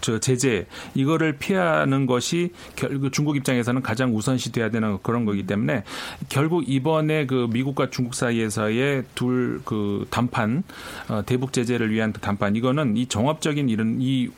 저 0.00 0.18
제재 0.18 0.66
이거를 0.94 1.36
피하는 1.36 2.06
것이 2.06 2.52
결국 2.76 3.12
중국 3.12 3.36
입장에서는 3.36 3.82
가장 3.82 4.14
우선시 4.14 4.52
돼야 4.52 4.70
되는 4.70 4.98
그런 5.02 5.24
거기 5.24 5.46
때문에 5.46 5.84
결국 6.28 6.68
이번에 6.68 7.26
그 7.26 7.48
미국과 7.50 7.90
중국 7.90 8.14
사이에서의 8.14 9.04
둘그 9.14 10.06
담판 10.10 10.62
어, 11.08 11.22
대북 11.26 11.52
제재를 11.52 11.90
위한 11.90 12.12
그 12.12 12.20
담판 12.20 12.56
이거는 12.56 12.96
이 12.96 13.06
정합적인 13.06 13.68
이런 13.68 13.98
이 14.00 14.28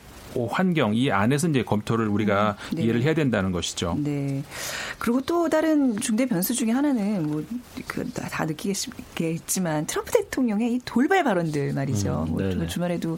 환경 0.49 0.95
이 0.95 1.11
안에서 1.11 1.47
이제 1.47 1.63
검토를 1.63 2.07
우리가 2.07 2.57
음, 2.71 2.75
네. 2.75 2.83
이해를 2.83 3.03
해야 3.03 3.13
된다는 3.13 3.51
것이죠. 3.51 3.95
네. 3.99 4.43
그리고 4.97 5.21
또 5.21 5.49
다른 5.49 5.99
중대 5.99 6.25
변수 6.25 6.53
중에 6.53 6.71
하나는 6.71 7.27
뭐다 7.27 8.45
느끼겠지만 8.45 9.85
트럼프 9.85 10.11
대통령의 10.33 10.73
이 10.73 10.79
돌발 10.85 11.23
발언들 11.23 11.73
말이죠. 11.73 12.25
음, 12.29 12.57
뭐 12.57 12.67
주말에도 12.67 13.17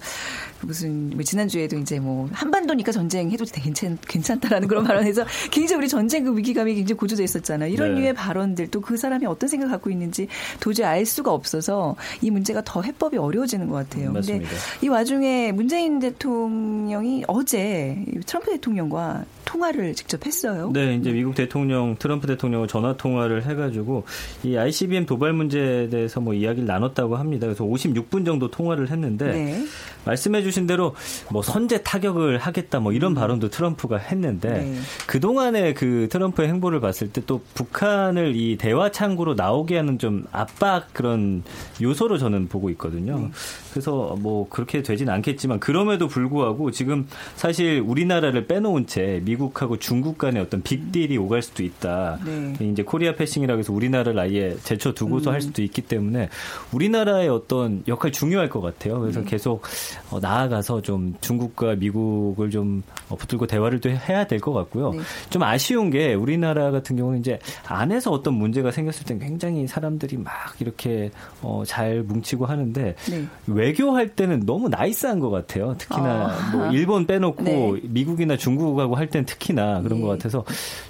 무슨 0.62 1.12
뭐 1.12 1.24
지난주에도 1.24 1.78
이제 1.78 2.00
뭐 2.00 2.30
한반도니까 2.32 2.92
전쟁 2.92 3.32
해도 3.32 3.46
괜찮 3.52 3.98
괜찮다라는 4.08 4.68
그런 4.68 4.84
발언에서 4.84 5.26
굉장히 5.52 5.80
우리 5.80 5.90
전쟁 5.90 6.26
그 6.26 6.38
위기감이 6.38 6.76
굉장히 6.76 6.98
고조돼 6.98 7.24
있었잖아요. 7.24 7.72
이런 7.72 7.96
네. 7.96 8.02
류의 8.02 8.14
발언들 8.14 8.68
또 8.70 8.86
그 8.86 8.98
사람이 8.98 9.26
어떤 9.26 9.50
생각 9.50 9.70
갖고 9.70 9.90
있는지 9.90 10.28
도저히 10.60 10.86
알 10.86 11.06
수가 11.08 11.34
없어서 11.34 11.96
이 12.22 12.30
문제가 12.30 12.62
더 12.64 12.84
해법이 12.84 13.18
어려워지는 13.18 13.68
것 13.68 13.76
같아요. 13.76 14.10
그런데 14.10 14.44
이 14.84 14.88
와중에 14.88 15.52
문재인 15.52 15.98
대통령이 15.98 17.24
어제 17.28 17.98
트럼프 18.28 18.52
대통령과 18.52 19.26
통화를 19.46 19.96
직접 19.96 20.26
했어요. 20.26 20.72
네, 20.74 20.96
이제 20.96 21.12
미국 21.12 21.34
대통령 21.34 21.96
트럼프 21.98 22.28
대통령과 22.28 22.68
전화 22.68 22.96
통화를 22.96 23.46
해가지고 23.46 24.04
이 24.44 24.56
ICBM 24.56 25.06
도발 25.08 25.34
문제에 25.34 25.90
대해서 25.90 26.20
뭐 26.20 26.34
이야기를 26.34 26.68
나눴다 26.68 27.05
고 27.08 27.18
합니다. 27.18 27.48
그래서 27.48 27.64
56분 27.66 28.26
정도 28.26 28.50
통화를 28.50 28.90
했는데. 28.90 29.26
네. 29.26 29.66
말씀해주신 30.06 30.68
대로 30.68 30.94
뭐 31.32 31.42
선제 31.42 31.82
타격을 31.82 32.38
하겠다 32.38 32.80
뭐 32.80 32.94
이런 32.94 33.14
음. 33.14 33.16
발언도 33.16 33.50
트럼프가 33.50 33.98
했는데 33.98 34.50
네. 34.50 34.76
그 35.08 35.20
동안의 35.20 35.74
그 35.74 36.08
트럼프의 36.12 36.48
행보를 36.48 36.80
봤을 36.80 37.10
때 37.12 37.26
또 37.26 37.42
북한을 37.54 38.36
이 38.36 38.58
대화 38.58 38.92
창구로 38.92 39.36
나오게 39.36 39.78
하는 39.78 40.00
좀 40.00 40.26
압박 40.32 40.94
그런 40.94 41.44
요소로 41.82 42.18
저는 42.18 42.48
보고 42.48 42.70
있거든요. 42.72 43.20
네. 43.20 43.32
그래서 43.72 44.16
뭐 44.20 44.48
그렇게 44.50 44.82
되진 44.82 45.10
않겠지만 45.10 45.60
그럼에도 45.60 46.08
불구하고 46.08 46.72
지금 46.72 47.08
사실 47.36 47.84
우리나라를 47.86 48.48
빼놓은 48.48 48.88
채 48.88 49.22
미국하고 49.26 49.78
중국 49.78 50.18
간의 50.18 50.42
어떤 50.42 50.62
빅딜이 50.62 51.18
오갈 51.18 51.42
수도 51.42 51.64
있다. 51.64 52.20
네. 52.26 52.54
이제 52.72 52.84
Korea 52.84 53.16
passing이라고 53.16 53.60
해서 53.60 53.74
우리나라를 53.74 54.20
아예 54.20 54.56
제쳐 54.64 54.94
두고서 54.94 55.32
음. 55.32 55.34
할 55.34 55.42
수도 55.42 55.62
있기 55.62 55.82
때문에 55.82 56.30
우리나라 56.72 56.95
의 56.96 57.28
어떤 57.30 57.84
역할 57.88 58.12
중요할 58.12 58.50
것 58.50 58.62
같아요. 58.62 59.00
그래서 59.02 59.20
네. 59.20 59.26
계속 59.26 59.62
어, 60.10 60.20
나아가서 60.20 60.82
좀 60.82 61.14
중국과 61.22 61.76
미국을 61.76 62.50
좀 62.50 62.84
어, 63.10 63.16
붙들고 63.16 63.48
대화를 63.48 63.80
또 63.82 63.90
해야 63.90 64.26
될 64.26 64.40
것 64.40 64.54
같고요. 64.54 64.92
네. 64.92 65.00
좀 65.30 65.44
아쉬운 65.44 65.90
게 65.90 66.14
우리나라 66.14 66.72
같은 66.72 66.96
경우는 66.96 67.20
이제 67.20 67.40
안에서 67.68 68.12
어떤 68.12 68.34
문제가 68.36 68.72
생겼을 68.72 69.06
때 69.06 69.18
굉장히 69.18 69.66
사람들이 69.68 70.18
막 70.18 70.34
이렇게 70.60 71.12
어, 71.42 71.64
잘 71.66 72.02
뭉치고 72.04 72.46
하는데 72.46 72.96
네. 73.10 73.26
외교할 73.48 74.10
때는 74.10 74.42
너무 74.46 74.70
나이스한 74.70 75.20
것 75.20 75.30
같아요. 75.30 75.76
특히나 75.78 76.26
어. 76.54 76.58
뭐 76.58 76.68
일본 76.72 77.06
빼놓고 77.08 77.44
네. 77.44 77.82
미국이나 77.84 78.38
중국하고 78.38 78.96
할 78.96 79.08
때는 79.10 79.26
특히나 79.26 79.82
그런 79.82 80.02
것 80.02 80.08
네. 80.08 80.18
같아서 80.18 80.44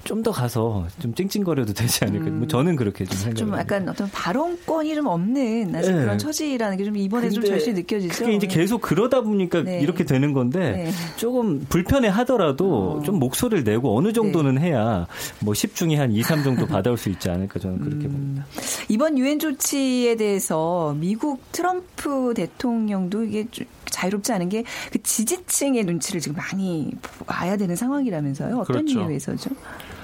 좀 0.04 0.26
더 0.26 0.32
가서 0.32 0.88
좀 1.00 1.14
찡찡거려도 1.14 1.74
되지 1.74 2.04
않을까. 2.06 2.26
음. 2.28 2.40
뭐 2.40 2.48
저는 2.48 2.76
그렇게 2.76 3.06
좀 3.06 3.16
생각을. 3.16 3.36
좀 3.36 3.54
약간 3.60 3.88
어떤 3.88 4.10
발언권이 4.10 4.96
좀 4.96 5.06
없는 5.06 5.76
네. 5.96 6.04
그런 6.04 6.18
처지라는 6.18 6.78
게 6.78 6.86
좀 6.86 6.96
이번에 6.98 7.30
좀 7.30 7.44
절실히 7.44 7.74
느껴지죠. 7.74 8.14
그게 8.24 8.36
이제 8.36 8.48
계속 8.48 8.82
그러다 8.82 9.22
보니까 9.22 9.64
네. 9.64 9.80
이렇게 9.82 10.04
되는 10.04 10.34
건데 10.34 10.92
조금 11.18 11.66
불편해 11.68 12.08
하더라도 12.10 13.00
어. 13.00 13.02
좀 13.04 13.18
목소리를 13.20 13.64
내고 13.64 13.98
어느 13.98 14.14
정도는 14.14 14.60
해야 14.60 15.08
뭐 15.40 15.54
10 15.54 15.76
중에 15.76 15.96
한 15.96 16.12
2, 16.12 16.22
3 16.24 16.44
정도 16.44 16.66
받아올 16.68 16.98
수 16.98 17.10
있지 17.10 17.30
않을까 17.30 17.60
저는 17.60 17.80
그렇게 17.80 18.06
음. 18.06 18.12
봅니다. 18.12 18.46
이번 18.90 19.18
유엔 19.18 19.40
조치에 19.40 20.16
대해서 20.16 20.96
미국 21.00 21.42
트럼프 21.52 22.34
대통령도 22.36 23.24
이게 23.24 23.46
자유롭지 23.90 24.32
않은 24.34 24.50
게 24.50 24.64
그 24.92 25.02
지지층의 25.02 25.84
눈치를 25.84 26.22
지금 26.22 26.38
많이 26.38 26.92
봐야 27.26 27.58
되는 27.58 27.76
상황이라면서요. 27.76 28.58
어떤 28.58 28.86
그렇죠. 28.86 29.02
이유에서죠? 29.02 29.50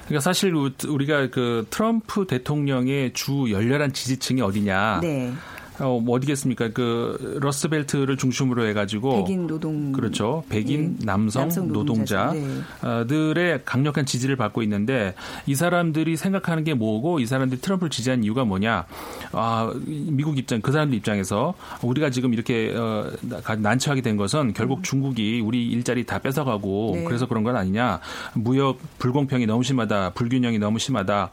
그러니까 0.05 0.19
사실 0.21 0.53
우리가 0.53 1.29
그 1.29 1.65
트럼프 1.69 2.25
대통령의 2.27 3.13
주 3.13 3.47
열렬한 3.49 3.93
지지층이 3.93 4.41
어디냐. 4.41 4.99
네. 5.01 5.31
어, 5.81 5.99
뭐 5.99 6.15
어디겠습니까? 6.17 6.69
그 6.69 7.39
러스벨트를 7.41 8.17
중심으로 8.17 8.67
해가지고 8.67 9.23
백인 9.23 9.47
노동 9.47 9.91
그렇죠. 9.91 10.43
백인 10.49 10.97
네. 10.99 11.05
남성, 11.05 11.43
남성 11.43 11.71
노동자들의 11.71 12.35
네. 13.33 13.61
강력한 13.65 14.05
지지를 14.05 14.35
받고 14.35 14.61
있는데 14.63 15.15
이 15.47 15.55
사람들이 15.55 16.17
생각하는 16.17 16.63
게 16.63 16.73
뭐고 16.73 17.19
이 17.19 17.25
사람들이 17.25 17.61
트럼프를 17.61 17.89
지지한 17.89 18.23
이유가 18.23 18.45
뭐냐? 18.45 18.85
아 19.31 19.73
미국 19.85 20.37
입장 20.37 20.61
그 20.61 20.71
사람들 20.71 20.97
입장에서 20.97 21.55
우리가 21.81 22.11
지금 22.11 22.33
이렇게 22.33 22.73
어, 22.75 23.11
난처하게 23.57 24.01
된 24.01 24.17
것은 24.17 24.53
결국 24.53 24.79
음. 24.79 24.83
중국이 24.83 25.41
우리 25.41 25.67
일자리 25.67 26.05
다 26.05 26.19
뺏어가고 26.19 26.91
네. 26.95 27.03
그래서 27.05 27.27
그런 27.27 27.43
건 27.43 27.55
아니냐? 27.55 27.99
무역 28.33 28.77
불공평이 28.99 29.45
너무 29.47 29.63
심하다, 29.63 30.11
불균형이 30.11 30.59
너무 30.59 30.77
심하다. 30.77 31.31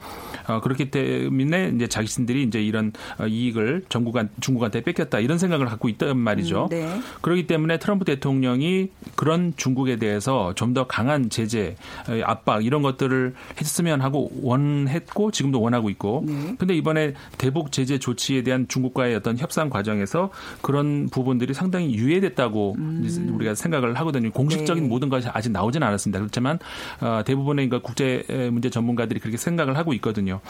어, 0.49 0.61
그렇기 0.61 0.91
때문에 0.91 1.73
이제 1.75 1.87
자기신들이 1.87 2.45
이제 2.45 2.63
이런 2.63 2.93
어, 3.19 3.27
이익을 3.27 3.85
전국한 3.89 4.31
중국한테 4.41 4.83
뺏겼다 4.83 5.21
이런 5.21 5.39
생각을 5.39 5.67
갖고 5.67 5.89
있단 5.89 6.17
말이죠. 6.17 6.65
음, 6.65 6.69
네. 6.69 7.01
그렇기 7.21 7.47
때문에 7.47 7.79
트럼프 7.79 8.05
대통령이 8.05 8.91
그런 9.17 9.53
중국에 9.57 9.97
대해서 9.97 10.55
좀 10.55 10.69
더 10.69 10.87
강한 10.87 11.31
제재, 11.31 11.77
압박 12.25 12.65
이런 12.65 12.83
것들을 12.83 13.35
했으면 13.59 14.01
하고 14.03 14.31
원했고 14.43 15.31
지금도 15.31 15.61
원하고 15.61 15.89
있고. 15.91 16.25
네. 16.27 16.55
근데 16.59 16.77
이번에 16.77 17.15
대북 17.39 17.73
제재 17.73 17.99
조치에 17.99 18.43
대한 18.43 18.69
중국과의 18.69 19.15
어떤 19.17 19.39
협상 19.39 19.71
과정에서 19.71 20.31
그런 20.61 21.09
부분들이 21.11 21.55
상당히 21.55 21.95
유예됐다고 21.95 22.77
음. 22.79 23.33
우리가 23.35 23.55
생각을 23.55 23.95
하거든요. 23.95 24.31
공식적인 24.31 24.85
네. 24.85 24.89
모든 24.89 25.09
것이 25.09 25.29
아직 25.33 25.53
나오지는 25.53 25.87
않았습니다. 25.87 26.19
그렇지만 26.21 26.59
어, 27.01 27.23
대부분의 27.25 27.71
국제 27.83 28.25
문제 28.53 28.69
전문가들이 28.69 29.21
그렇게 29.21 29.37
생각을 29.39 29.77
하고 29.77 29.95
있거든요. 29.95 30.41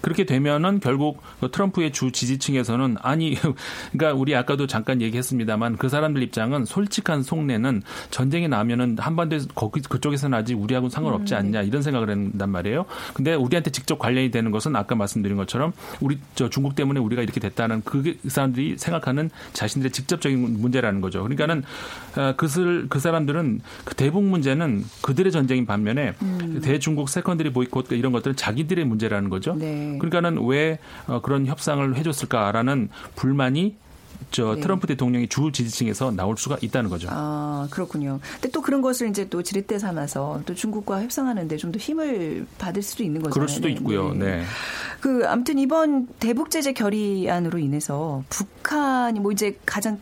그렇게 0.00 0.24
되면은 0.24 0.80
결국 0.80 1.20
그 1.40 1.50
트럼프의 1.50 1.92
주 1.92 2.12
지지층에서는 2.12 2.96
아니 3.02 3.33
그러니까 3.92 4.18
우리 4.18 4.34
아까도 4.34 4.66
잠깐 4.66 5.00
얘기했습니다만 5.00 5.76
그 5.76 5.88
사람들 5.88 6.22
입장은 6.22 6.64
솔직한 6.64 7.22
속내는 7.22 7.82
전쟁이 8.10 8.48
나면은 8.48 8.96
한반도에서 8.98 9.48
거기 9.54 9.80
그쪽에서는 9.80 10.36
아직 10.36 10.54
우리하고는 10.54 10.90
상관없지 10.90 11.34
음, 11.34 11.50
네. 11.50 11.58
않냐 11.58 11.62
이런 11.62 11.82
생각을 11.82 12.10
한단 12.10 12.50
말이에요. 12.50 12.86
근데 13.12 13.34
우리한테 13.34 13.70
직접 13.70 13.98
관련이 13.98 14.30
되는 14.30 14.50
것은 14.50 14.74
아까 14.76 14.94
말씀드린 14.94 15.36
것처럼 15.36 15.72
우리 16.00 16.18
저 16.34 16.48
중국 16.48 16.74
때문에 16.74 17.00
우리가 17.00 17.22
이렇게 17.22 17.40
됐다는 17.40 17.82
그게 17.84 18.16
그 18.22 18.28
사람들이 18.28 18.76
생각하는 18.78 19.30
자신들의 19.52 19.92
직접적인 19.92 20.60
문제라는 20.60 21.00
거죠. 21.00 21.22
그러니까는 21.22 21.62
어, 22.16 22.34
그들 22.36 22.86
그 22.88 23.00
사람들은 23.00 23.60
그 23.84 23.94
대북 23.94 24.24
문제는 24.24 24.84
그들의 25.02 25.32
전쟁인 25.32 25.66
반면에 25.66 26.14
음. 26.22 26.60
대중국 26.62 27.08
secondary 27.08 27.52
보이콧 27.52 27.92
이런 27.92 28.12
것들은 28.12 28.36
자기들의 28.36 28.84
문제라는 28.84 29.30
거죠. 29.30 29.54
네. 29.54 29.98
그러니까는 29.98 30.46
왜 30.46 30.78
어, 31.06 31.20
그런 31.20 31.46
협상을 31.46 31.96
해줬을까라는 31.96 32.88
불만이 33.16 33.76
저 34.30 34.54
네. 34.54 34.60
트럼프 34.60 34.86
대통령이 34.86 35.28
주 35.28 35.52
지지층에서 35.52 36.10
나올 36.10 36.36
수가 36.36 36.56
있다는 36.60 36.90
거죠. 36.90 37.08
아 37.10 37.68
그렇군요. 37.70 38.20
근데 38.34 38.50
또 38.50 38.62
그런 38.62 38.80
것을 38.82 39.08
이제 39.08 39.28
또 39.28 39.42
지렛대 39.42 39.78
삼아서 39.78 40.42
또 40.46 40.54
중국과 40.54 41.02
협상하는데 41.02 41.56
좀 41.56 41.72
더 41.72 41.78
힘을 41.78 42.46
받을 42.58 42.82
수도 42.82 43.02
있는 43.02 43.20
거죠. 43.22 43.32
그럴 43.32 43.48
수도 43.48 43.68
있고요. 43.68 44.12
네. 44.12 44.38
네. 44.38 44.44
그 45.00 45.26
아무튼 45.28 45.58
이번 45.58 46.06
대북 46.18 46.50
제재 46.50 46.72
결의안으로 46.72 47.58
인해서 47.58 48.24
북한이 48.28 49.20
뭐 49.20 49.32
이제 49.32 49.58
가장 49.66 50.00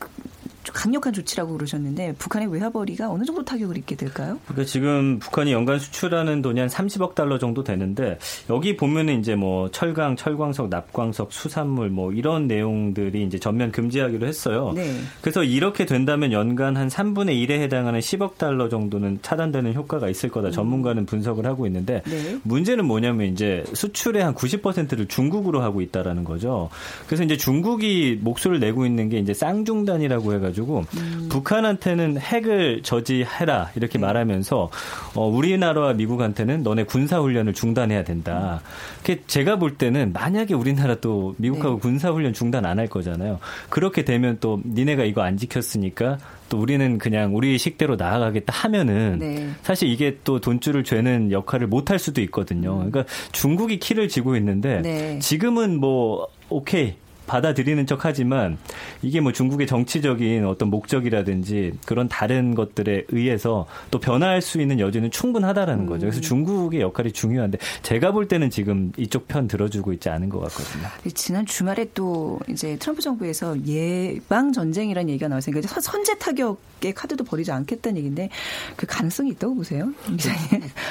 강력한 0.72 1.12
조치라고 1.12 1.54
그러셨는데 1.54 2.14
북한의 2.18 2.48
외화벌이가 2.52 3.10
어느 3.10 3.24
정도 3.24 3.44
타격을 3.44 3.76
입게 3.76 3.96
될까요? 3.96 4.38
그러니까 4.46 4.64
지금 4.64 5.18
북한이 5.18 5.52
연간 5.52 5.78
수출하는 5.78 6.42
돈이 6.42 6.60
한 6.60 6.68
30억 6.68 7.14
달러 7.14 7.38
정도 7.38 7.64
되는데 7.64 8.18
여기 8.48 8.76
보면은 8.76 9.18
이제 9.18 9.34
뭐 9.34 9.70
철강, 9.70 10.16
철광석, 10.16 10.68
납광석, 10.68 11.32
수산물 11.32 11.90
뭐 11.90 12.12
이런 12.12 12.46
내용들이 12.46 13.24
이제 13.24 13.38
전면 13.38 13.72
금지하기로 13.72 14.26
했어요. 14.26 14.72
네. 14.74 15.00
그래서 15.20 15.42
이렇게 15.42 15.84
된다면 15.86 16.32
연간 16.32 16.76
한 16.76 16.88
3분의 16.88 17.46
1에 17.46 17.60
해당하는 17.60 18.00
10억 18.00 18.38
달러 18.38 18.68
정도는 18.68 19.18
차단되는 19.22 19.74
효과가 19.74 20.08
있을 20.08 20.28
거다. 20.28 20.48
음. 20.48 20.52
전문가는 20.52 21.06
분석을 21.06 21.46
하고 21.46 21.66
있는데 21.66 22.02
네. 22.06 22.38
문제는 22.44 22.84
뭐냐면 22.84 23.32
이제 23.32 23.64
수출의 23.74 24.22
한 24.22 24.34
90%를 24.34 25.06
중국으로 25.06 25.62
하고 25.62 25.80
있다라는 25.80 26.24
거죠. 26.24 26.68
그래서 27.06 27.24
이제 27.24 27.36
중국이 27.36 28.18
목소리를 28.22 28.60
내고 28.60 28.86
있는 28.86 29.08
게 29.08 29.18
이제 29.18 29.34
쌍중단이라고 29.34 30.34
해가지고 30.34 30.51
가지고 30.52 30.84
음. 30.96 31.28
북한한테는 31.30 32.18
핵을 32.18 32.82
저지해라 32.82 33.70
이렇게 33.74 33.98
네. 33.98 34.06
말하면서 34.06 34.70
어, 35.14 35.26
우리나라와 35.26 35.94
미국한테는 35.94 36.62
너네 36.62 36.84
군사 36.84 37.18
훈련을 37.18 37.54
중단해야 37.54 38.04
된다. 38.04 38.60
음. 39.08 39.16
제가 39.26 39.56
볼 39.56 39.76
때는 39.76 40.12
만약에 40.12 40.54
우리나라 40.54 40.94
또 40.96 41.34
미국하고 41.38 41.76
네. 41.76 41.80
군사 41.80 42.10
훈련 42.10 42.32
중단 42.32 42.64
안 42.66 42.78
할 42.78 42.88
거잖아요. 42.88 43.38
그렇게 43.68 44.02
되면 44.04 44.38
또 44.40 44.60
니네가 44.64 45.04
이거 45.04 45.20
안 45.22 45.36
지켰으니까 45.36 46.18
또 46.48 46.58
우리는 46.58 46.96
그냥 46.98 47.36
우리 47.36 47.58
식대로 47.58 47.96
나아가겠다 47.96 48.52
하면은 48.52 49.18
네. 49.18 49.50
사실 49.62 49.88
이게 49.90 50.18
또 50.24 50.40
돈줄을 50.40 50.84
죄는 50.84 51.32
역할을 51.32 51.66
못 51.66 51.90
할 51.90 51.98
수도 51.98 52.20
있거든요. 52.22 52.80
음. 52.80 52.90
그러니까 52.90 53.04
중국이 53.32 53.78
키를 53.78 54.08
쥐고 54.08 54.36
있는데 54.36 54.80
네. 54.82 55.18
지금은 55.18 55.78
뭐 55.80 56.28
오케이 56.48 56.94
받아들이는 57.26 57.86
척 57.86 58.04
하지만 58.04 58.58
이게 59.02 59.20
뭐 59.20 59.32
중국의 59.32 59.66
정치적인 59.66 60.44
어떤 60.46 60.70
목적이라든지 60.70 61.72
그런 61.86 62.08
다른 62.08 62.54
것들에 62.54 63.04
의해서 63.08 63.66
또 63.90 63.98
변화할 63.98 64.40
수 64.40 64.60
있는 64.60 64.80
여지는 64.80 65.10
충분하다라는 65.10 65.86
거죠. 65.86 66.00
그래서 66.06 66.18
음. 66.18 66.22
중국의 66.22 66.80
역할이 66.80 67.12
중요한데 67.12 67.58
제가 67.82 68.12
볼 68.12 68.28
때는 68.28 68.50
지금 68.50 68.92
이쪽 68.96 69.28
편 69.28 69.48
들어주고 69.48 69.92
있지 69.94 70.08
않은 70.08 70.28
것 70.28 70.40
같거든요. 70.40 70.88
지난 71.14 71.46
주말에 71.46 71.88
또 71.94 72.40
이제 72.48 72.76
트럼프 72.76 73.02
정부에서 73.02 73.56
예방 73.66 74.52
전쟁이라는 74.52 75.08
얘기가 75.10 75.28
나왔으니까 75.28 75.66
선제 75.80 76.18
타격의 76.18 76.94
카드도 76.94 77.24
버리지 77.24 77.52
않겠다는 77.52 77.98
얘기인데 77.98 78.28
그 78.76 78.86
가능성이 78.86 79.30
있다고 79.30 79.54
보세요, 79.54 79.92
굉장히. 80.06 80.38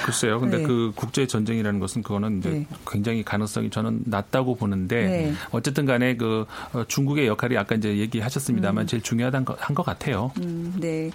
글쎄요. 0.05 0.39
근데 0.39 0.57
네. 0.57 0.63
그 0.63 0.91
국제 0.95 1.27
전쟁이라는 1.27 1.79
것은 1.79 2.03
그거는 2.03 2.39
이제 2.39 2.49
네. 2.49 2.67
굉장히 2.87 3.23
가능성이 3.23 3.69
저는 3.69 4.03
낮다고 4.05 4.55
보는데 4.55 5.07
네. 5.07 5.33
어쨌든 5.51 5.85
간에 5.85 6.15
그 6.21 6.45
어, 6.73 6.83
중국의 6.87 7.25
역할이 7.25 7.57
아까 7.57 7.73
이제 7.73 7.97
얘기하셨습니다만 7.97 8.83
음. 8.83 8.87
제일 8.87 9.01
중요한 9.01 9.43
것 9.43 9.83
같아요. 9.83 10.31
음, 10.39 10.75
네. 10.79 11.09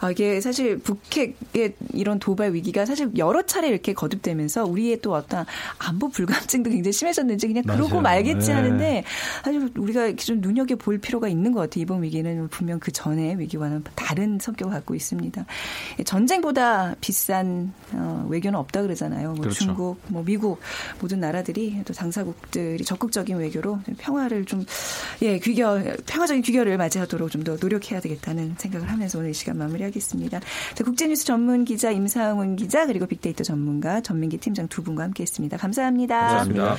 아, 0.00 0.10
이게 0.10 0.40
사실 0.40 0.78
북핵의 0.78 1.74
이런 1.92 2.18
도발 2.18 2.54
위기가 2.54 2.86
사실 2.86 3.10
여러 3.18 3.42
차례 3.44 3.68
이렇게 3.68 3.92
거듭되면서 3.92 4.64
우리의 4.64 5.02
또 5.02 5.12
어떤 5.12 5.44
안보 5.76 6.08
불감증도 6.08 6.70
굉장히 6.70 6.92
심해졌는지 6.94 7.48
그냥 7.48 7.64
맞아요. 7.66 7.82
그러고 7.82 8.00
말겠지 8.00 8.48
네. 8.48 8.52
하는데 8.54 9.04
사실 9.44 9.70
우리가 9.76 10.14
좀 10.16 10.40
눈여겨 10.40 10.76
볼 10.76 10.96
필요가 10.96 11.28
있는 11.28 11.52
것 11.52 11.60
같아요. 11.60 11.82
이번 11.82 12.02
위기는 12.02 12.48
분명 12.48 12.80
그 12.80 12.90
전에 12.90 13.34
위기와는 13.38 13.84
다른 13.94 14.38
성격을 14.40 14.72
갖고 14.72 14.94
있습니다. 14.94 15.44
전쟁보다 16.06 16.94
비싼 17.02 17.74
어, 17.92 18.26
외교는 18.30 18.58
없다 18.58 18.80
그러잖아요. 18.80 19.32
뭐 19.32 19.40
그렇죠. 19.42 19.64
중국, 19.64 20.00
뭐 20.08 20.22
미국 20.24 20.60
모든 21.00 21.20
나라들이 21.20 21.82
또 21.84 21.92
당사국들이 21.92 22.82
적극적인 22.84 23.36
외교로 23.36 23.80
평화를 23.98 24.45
좀 24.46 24.64
예, 25.22 25.38
귀결 25.38 25.96
평화적인 26.06 26.42
귀결을 26.42 26.76
맞이하도록 26.76 27.30
좀 27.30 27.46
더 27.46 27.56
노력해야 27.60 28.00
되겠다는 28.00 28.56
생각을 28.58 28.90
하면서 28.90 29.18
오늘 29.18 29.30
이 29.30 29.34
시간 29.34 29.58
마무리하겠습니다. 29.58 30.40
자, 30.74 30.84
국제뉴스 30.84 31.24
전문 31.24 31.64
기자 31.64 31.90
임상훈 31.92 32.56
기자 32.56 32.86
그리고 32.86 33.06
빅데이터 33.06 33.44
전문가 33.44 34.00
전민기 34.00 34.38
팀장 34.38 34.66
두 34.68 34.82
분과 34.82 35.04
함께 35.04 35.22
했습니다. 35.22 35.56
감사합니다. 35.56 36.18
감사합니다. 36.18 36.76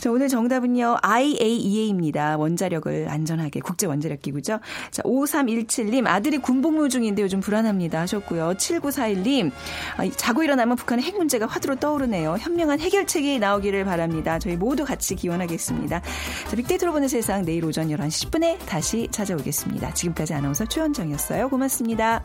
자, 0.00 0.10
오늘 0.10 0.28
정답은요. 0.28 0.96
IAEA입니다. 1.02 2.38
원자력을 2.38 3.06
안전하게 3.10 3.60
국제 3.60 3.86
원자력 3.86 4.22
기구죠. 4.22 4.58
자, 4.90 5.02
5317님 5.02 6.06
아들이 6.06 6.38
군복무 6.38 6.88
중인데 6.88 7.20
요즘 7.20 7.40
불안합니다 7.40 8.00
하셨고요. 8.00 8.54
7941님 8.54 9.50
아, 9.98 10.10
자고 10.16 10.42
일어나면 10.42 10.76
북한의 10.76 11.04
핵 11.04 11.18
문제가 11.18 11.44
화두로 11.44 11.76
떠오르네요. 11.76 12.38
현명한 12.40 12.80
해결책이 12.80 13.40
나오기를 13.40 13.84
바랍니다. 13.84 14.38
저희 14.38 14.56
모두 14.56 14.86
같이 14.86 15.14
기원하겠습니다. 15.16 16.00
자, 16.48 16.56
빅데이터로 16.56 16.92
보는 16.92 17.06
세상 17.06 17.44
내일 17.44 17.66
오전 17.66 17.88
11시 17.88 18.30
10분에 18.30 18.58
다시 18.64 19.06
찾아오겠습니다. 19.10 19.92
지금까지 19.92 20.32
아나운서 20.32 20.64
최원정이었어요. 20.64 21.50
고맙습니다. 21.50 22.24